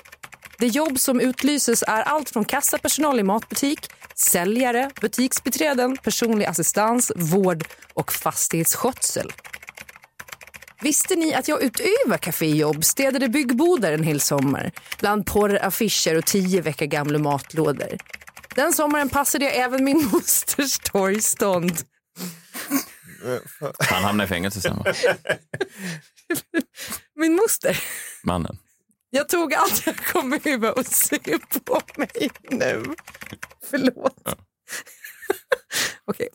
Det 0.58 0.68
jobb 0.68 1.00
som 1.00 1.20
utlyses 1.20 1.84
är 1.88 2.02
allt 2.02 2.30
från 2.30 2.46
kassapersonal 2.46 3.20
i 3.20 3.24
matbutik, 3.24 3.90
säljare, 4.17 4.91
butiksbiträden, 5.01 5.97
personlig 5.97 6.45
assistans, 6.45 7.12
vård 7.15 7.67
och 7.93 8.13
fastighetsskötsel. 8.13 9.32
Visste 10.82 11.15
ni 11.15 11.34
att 11.34 11.47
jag 11.47 11.63
utöver 11.63 12.17
kaféjobb 12.17 12.84
städade 12.84 13.30
byggbodar 13.30 13.91
en 13.91 14.04
hel 14.04 14.19
sommar? 14.19 14.71
Bland 14.99 15.25
porraffischer 15.25 16.17
och 16.17 16.25
tio 16.25 16.62
veckor 16.62 16.86
gamla 16.86 17.19
matlådor. 17.19 17.97
Den 18.56 18.73
sommaren 18.73 19.10
passade 19.10 19.45
jag 19.45 19.56
även 19.56 19.84
min 19.84 20.06
mosters 20.13 20.80
torgstånd. 20.80 21.71
Han 23.80 24.04
hamnar 24.04 24.25
i 24.25 24.28
fängelse 24.28 24.62
sen, 24.62 24.78
va? 24.78 24.93
Min 27.15 27.36
moster. 27.36 27.84
Mannen. 28.23 28.58
Jag 29.15 29.30
tog 29.30 29.54
allt 29.54 29.86
jag 29.86 29.97
kom 29.97 30.39
över 30.43 30.78
och 30.80 30.86
se 30.86 31.19
på 31.65 31.82
mig 31.97 32.30
nu. 32.49 32.84
Förlåt. 33.69 34.23
Okej. 36.06 36.30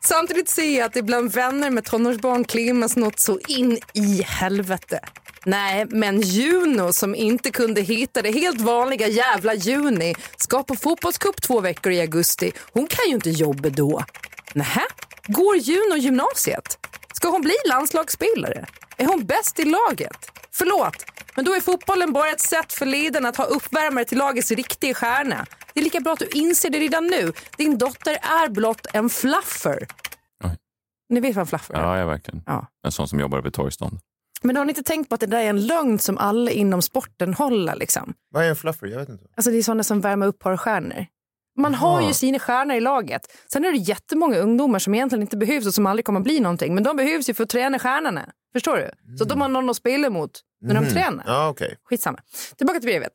Samtidigt 0.00 0.48
ser 0.48 0.78
jag 0.78 0.86
att 0.86 0.92
det 0.92 1.02
bland 1.02 1.32
vänner 1.32 1.70
med 1.70 1.84
tonårsbarn 1.84 2.44
klimmas 2.44 2.96
något 2.96 3.18
så 3.18 3.38
in 3.48 3.78
i 3.94 4.22
helvete. 4.22 5.00
Nej, 5.44 5.86
men 5.90 6.20
Juno 6.20 6.92
som 6.92 7.14
inte 7.14 7.50
kunde 7.50 7.80
hitta 7.80 8.22
det 8.22 8.30
helt 8.30 8.60
vanliga 8.60 9.08
jävla 9.08 9.54
juni 9.54 10.14
ska 10.36 10.62
på 10.62 10.76
fotbollscup 10.76 11.42
två 11.42 11.60
veckor 11.60 11.92
i 11.92 12.00
augusti. 12.00 12.52
Hon 12.72 12.86
kan 12.86 13.08
ju 13.08 13.14
inte 13.14 13.30
jobba 13.30 13.68
då. 13.68 14.04
Nähä? 14.54 14.84
Går 15.26 15.56
Juno 15.56 15.96
gymnasiet? 15.96 16.78
Ska 17.12 17.28
hon 17.28 17.42
bli 17.42 17.54
landslagsspelare? 17.68 18.66
Är 18.98 19.06
hon 19.06 19.26
bäst 19.26 19.58
i 19.60 19.64
laget? 19.64 20.30
Förlåt, 20.52 21.04
men 21.36 21.44
då 21.44 21.54
är 21.54 21.60
fotbollen 21.60 22.12
bara 22.12 22.28
ett 22.28 22.40
sätt 22.40 22.72
för 22.72 22.86
ledaren 22.86 23.26
att 23.26 23.36
ha 23.36 23.44
uppvärmare 23.44 24.04
till 24.04 24.18
lagets 24.18 24.50
riktiga 24.50 24.94
stjärna. 24.94 25.46
Det 25.74 25.80
är 25.80 25.84
lika 25.84 26.00
bra 26.00 26.12
att 26.12 26.18
du 26.18 26.26
inser 26.26 26.70
det 26.70 26.78
redan 26.78 27.06
nu. 27.06 27.32
Din 27.56 27.78
dotter 27.78 28.12
är 28.12 28.48
blott 28.48 28.86
en 28.92 29.10
fluffer. 29.10 29.86
Oj. 30.44 30.56
Ni 31.08 31.20
vet 31.20 31.36
vad 31.36 31.40
en 31.40 31.46
fluffer 31.46 31.74
är? 31.74 31.80
Ja, 31.82 31.98
ja, 31.98 32.06
verkligen. 32.06 32.42
Ja. 32.46 32.66
En 32.86 32.92
sån 32.92 33.08
som 33.08 33.20
jobbar 33.20 33.40
vid 33.40 33.52
torgstånd. 33.52 33.98
Men 34.42 34.56
har 34.56 34.64
ni 34.64 34.70
inte 34.70 34.82
tänkt 34.82 35.08
på 35.08 35.14
att 35.14 35.20
det 35.20 35.26
där 35.26 35.40
är 35.40 35.50
en 35.50 35.66
lögn 35.66 35.98
som 35.98 36.18
alla 36.18 36.50
inom 36.50 36.82
sporten 36.82 37.34
håller? 37.34 37.74
Liksom? 37.76 38.14
Vad 38.30 38.44
är 38.44 38.48
en 38.48 38.56
fluffer? 38.56 38.86
Jag 38.86 38.98
vet 38.98 39.08
inte. 39.08 39.24
Alltså 39.36 39.50
det 39.50 39.58
är 39.58 39.62
sådana 39.62 39.82
som 39.82 40.00
värmer 40.00 40.26
upp 40.26 40.38
porrstjärnor. 40.38 41.06
Man 41.58 41.74
har 41.74 42.02
ju 42.02 42.12
sina 42.12 42.38
stjärnor 42.38 42.76
i 42.76 42.80
laget. 42.80 43.22
Sen 43.52 43.64
är 43.64 43.72
det 43.72 43.78
jättemånga 43.78 44.38
ungdomar 44.38 44.78
som 44.78 44.94
egentligen 44.94 45.22
inte 45.22 45.36
behövs 45.36 45.66
och 45.66 45.74
som 45.74 45.86
aldrig 45.86 46.04
kommer 46.04 46.20
att 46.20 46.24
bli 46.24 46.40
någonting. 46.40 46.74
Men 46.74 46.84
de 46.84 46.96
behövs 46.96 47.28
ju 47.28 47.34
för 47.34 47.42
att 47.44 47.50
träna 47.50 47.78
stjärnorna. 47.78 48.30
Förstår 48.52 48.76
du? 48.76 49.16
Så 49.18 49.24
de 49.24 49.40
har 49.40 49.48
någon 49.48 49.70
att 49.70 49.76
spela 49.76 50.10
mot 50.10 50.40
när 50.60 50.74
de 50.74 50.88
tränar. 50.88 51.24
Ja, 51.26 51.48
okej. 51.48 51.76
Skitsamma. 51.84 52.18
Tillbaka 52.56 52.80
till 52.80 52.88
brevet. 52.88 53.12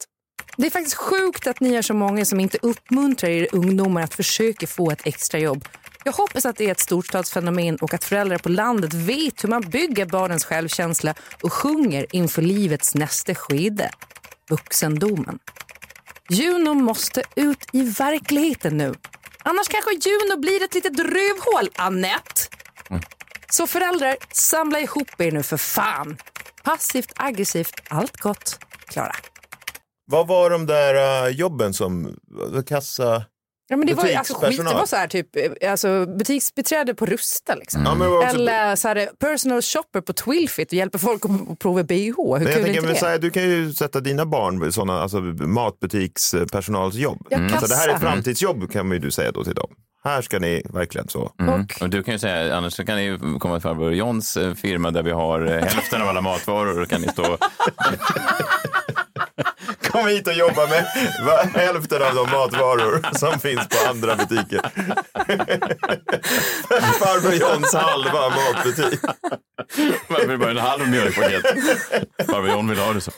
Det 0.57 0.65
är 0.65 0.71
faktiskt 0.71 0.95
sjukt 0.95 1.47
att 1.47 1.59
ni 1.59 1.73
är 1.73 1.81
så 1.81 1.93
många 1.93 2.25
som 2.25 2.39
inte 2.39 2.57
uppmuntrar 2.61 3.29
er 3.29 3.47
ungdomar 3.51 4.01
att 4.01 4.13
försöka 4.13 4.67
få 4.67 4.91
ett 4.91 5.07
extrajobb. 5.07 5.67
Jag 6.05 6.13
hoppas 6.13 6.45
att 6.45 6.55
det 6.55 6.65
är 6.65 6.71
ett 6.71 6.79
storstadsfenomen 6.79 7.75
och 7.75 7.93
att 7.93 8.03
föräldrar 8.03 8.37
på 8.37 8.49
landet 8.49 8.93
vet 8.93 9.43
hur 9.43 9.49
man 9.49 9.61
bygger 9.61 10.05
barnens 10.05 10.45
självkänsla 10.45 11.13
och 11.41 11.53
sjunger 11.53 12.05
inför 12.11 12.41
livets 12.41 12.95
nästa 12.95 13.35
skede. 13.35 13.91
Vuxendomen. 14.49 15.39
Juno 16.29 16.73
måste 16.73 17.23
ut 17.35 17.65
i 17.71 17.81
verkligheten 17.81 18.77
nu. 18.77 18.93
Annars 19.43 19.67
kanske 19.67 19.91
Juno 19.91 20.41
blir 20.41 20.63
ett 20.63 20.73
litet 20.73 20.99
rövhål, 20.99 21.69
Annette. 21.75 22.41
Så 23.53 23.67
föräldrar, 23.67 24.15
samla 24.31 24.79
ihop 24.79 25.21
er 25.21 25.31
nu 25.31 25.43
för 25.43 25.57
fan. 25.57 26.17
Passivt, 26.63 27.13
aggressivt, 27.15 27.73
allt 27.87 28.17
gott. 28.17 28.59
Klara. 28.87 29.15
Vad 30.11 30.27
var 30.27 30.49
de 30.49 30.65
där 30.65 31.25
uh, 31.25 31.29
jobben 31.35 31.73
som 31.73 32.05
uh, 32.05 32.13
kassa... 32.63 33.23
Ja, 33.67 33.77
men 33.77 33.87
det 33.87 33.93
var, 33.93 34.03
alltså, 34.03 34.33
skit, 34.33 34.41
det 34.41 34.47
Butikspersonal. 34.47 34.79
var 34.79 34.85
så 34.85 34.95
här, 34.95 35.07
typ, 35.07 35.35
eh, 35.35 35.71
alltså, 35.71 36.05
butiksbiträde 36.05 36.93
på 36.95 37.05
Rusta. 37.05 37.55
Liksom. 37.55 37.81
Ja, 37.85 37.95
var 37.95 38.17
också- 38.17 38.35
Eller 38.35 38.75
så 38.75 38.87
här, 38.87 39.09
personal 39.19 39.61
shopper 39.61 40.01
på 40.01 40.13
Twilfit 40.13 40.67
och 40.67 40.73
hjälper 40.73 40.99
folk 40.99 41.25
att, 41.25 41.59
prova 41.59 41.83
bh. 41.83 41.93
Hur 41.95 42.39
Men 42.39 42.43
jag 42.43 42.53
kul 42.53 42.63
tänker, 42.63 42.81
men 42.81 42.93
det? 42.93 42.99
här, 43.05 43.17
du 43.19 43.29
kan 43.29 43.43
ju 43.43 43.73
sätta 43.73 43.99
dina 43.99 44.25
barn 44.25 44.67
i 44.67 44.71
sådana 44.71 45.01
alltså, 45.01 45.19
matbutikspersonalsjobb. 45.19 47.27
Ja, 47.29 47.37
Alltså, 47.37 47.67
det 47.67 47.75
här 47.75 47.89
är 47.89 47.97
framtidsjobb 47.97 48.71
kan 48.71 48.87
man 48.87 48.95
ju 48.97 48.99
du 48.99 49.11
säga 49.11 49.31
då 49.31 49.43
till 49.43 49.55
dem. 49.55 49.69
Här 50.03 50.21
ska 50.21 50.39
ni 50.39 50.61
verkligen 50.69 51.07
så. 51.07 51.21
Och, 51.21 51.81
Och 51.81 51.89
du 51.89 52.03
kan 52.03 52.13
ju 52.13 52.19
säga, 52.19 52.55
annars 52.57 52.73
så 52.73 52.85
kan 52.85 52.95
ni 52.95 53.19
komma 53.39 53.55
till 53.55 53.61
farbror 53.63 53.93
Johns 53.93 54.37
eh, 54.37 54.53
firma 54.53 54.91
där 54.91 55.03
vi 55.03 55.11
har 55.11 55.41
eh, 55.45 55.63
hälften 55.63 56.01
av 56.01 56.07
alla 56.07 56.21
matvaror. 56.21 56.79
Då 56.79 56.85
kan 56.85 57.01
ni 57.01 57.07
stå... 57.07 57.37
Kom 59.91 60.07
hit 60.07 60.27
och 60.27 60.33
jobba 60.33 60.67
med 60.67 60.85
hälften 61.53 62.01
av 62.03 62.15
de 62.15 62.21
matvaror 62.31 63.17
som 63.17 63.39
finns 63.39 63.67
på 63.67 63.89
andra 63.89 64.15
butiker. 64.15 64.61
Farbror 66.99 67.33
Johns 67.33 67.73
halva 67.73 68.29
matbutik. 68.29 68.99
Man 70.10 70.28
vill 70.28 70.39
bara 70.39 70.52
en 70.52 70.58
halv 70.58 70.88
mjölkpaket. 70.89 71.45
John 72.47 72.67
vill 72.69 72.80
ha 72.80 72.93
det 72.93 73.02
så. 73.02 73.12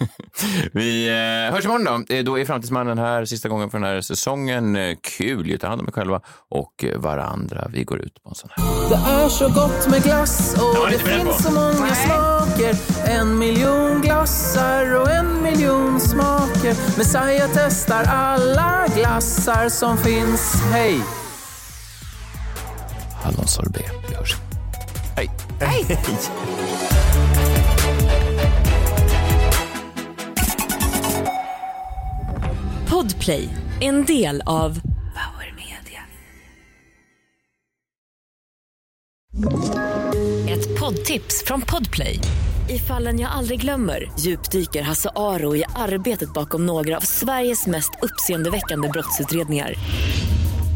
Vi 0.73 1.07
eh, 1.07 1.53
hörs 1.53 1.65
imorgon 1.65 2.05
då. 2.07 2.15
Eh, 2.15 2.23
Då 2.23 2.39
är 2.39 2.45
Framtidsmannen 2.45 2.97
här 2.97 3.25
sista 3.25 3.49
gången 3.49 3.69
för 3.69 3.79
den 3.79 3.87
här 3.87 4.01
säsongen. 4.01 4.75
Eh, 4.75 4.95
Kul 5.17 5.47
ju, 5.47 5.57
ta 5.57 5.67
hand 5.67 5.81
om 5.81 5.87
er 5.87 5.91
själva 5.91 6.21
och 6.49 6.85
varandra. 6.95 7.67
Vi 7.73 7.83
går 7.83 7.99
ut 8.01 8.23
på 8.23 8.29
en 8.29 8.35
sån 8.35 8.49
här. 8.55 8.89
Det 8.89 9.11
är 9.23 9.29
så 9.29 9.49
gott 9.49 9.87
med 9.89 10.03
glass 10.03 10.53
och 10.53 10.87
det 10.91 10.99
på. 10.99 11.05
finns 11.07 11.43
så 11.43 11.51
många 11.51 11.95
smaker 11.95 12.75
En 13.05 13.37
miljon 13.39 14.01
glassar 14.01 14.95
och 14.95 15.09
en 15.11 15.41
miljon 15.43 15.99
smaker 15.99 16.97
Messiah 16.97 17.49
testar 17.53 18.03
alla 18.03 18.85
glassar 18.95 19.69
som 19.69 19.97
finns 19.97 20.55
Hej! 20.71 21.01
Hallonsorbet. 23.23 24.04
Hörs. 25.15 25.29
Hej. 25.59 25.85
Podplay, 32.89 33.49
en 33.81 34.05
del 34.05 34.41
av 34.45 34.81
Power 34.81 35.55
Media. 35.55 36.01
Ett 40.49 40.79
poddtips 40.79 41.43
från 41.45 41.61
Podplay. 41.61 42.19
I 42.69 42.79
fallen 42.79 43.19
jag 43.19 43.31
aldrig 43.31 43.61
glömmer 43.61 44.11
djupdyker 44.19 44.81
Hasse 44.81 45.09
Aro 45.15 45.55
i 45.55 45.63
arbetet 45.75 46.33
bakom 46.33 46.65
några 46.65 46.97
av 46.97 47.01
Sveriges 47.01 47.67
mest 47.67 47.91
uppseendeväckande 48.01 48.89
brottsutredningar. 48.89 49.73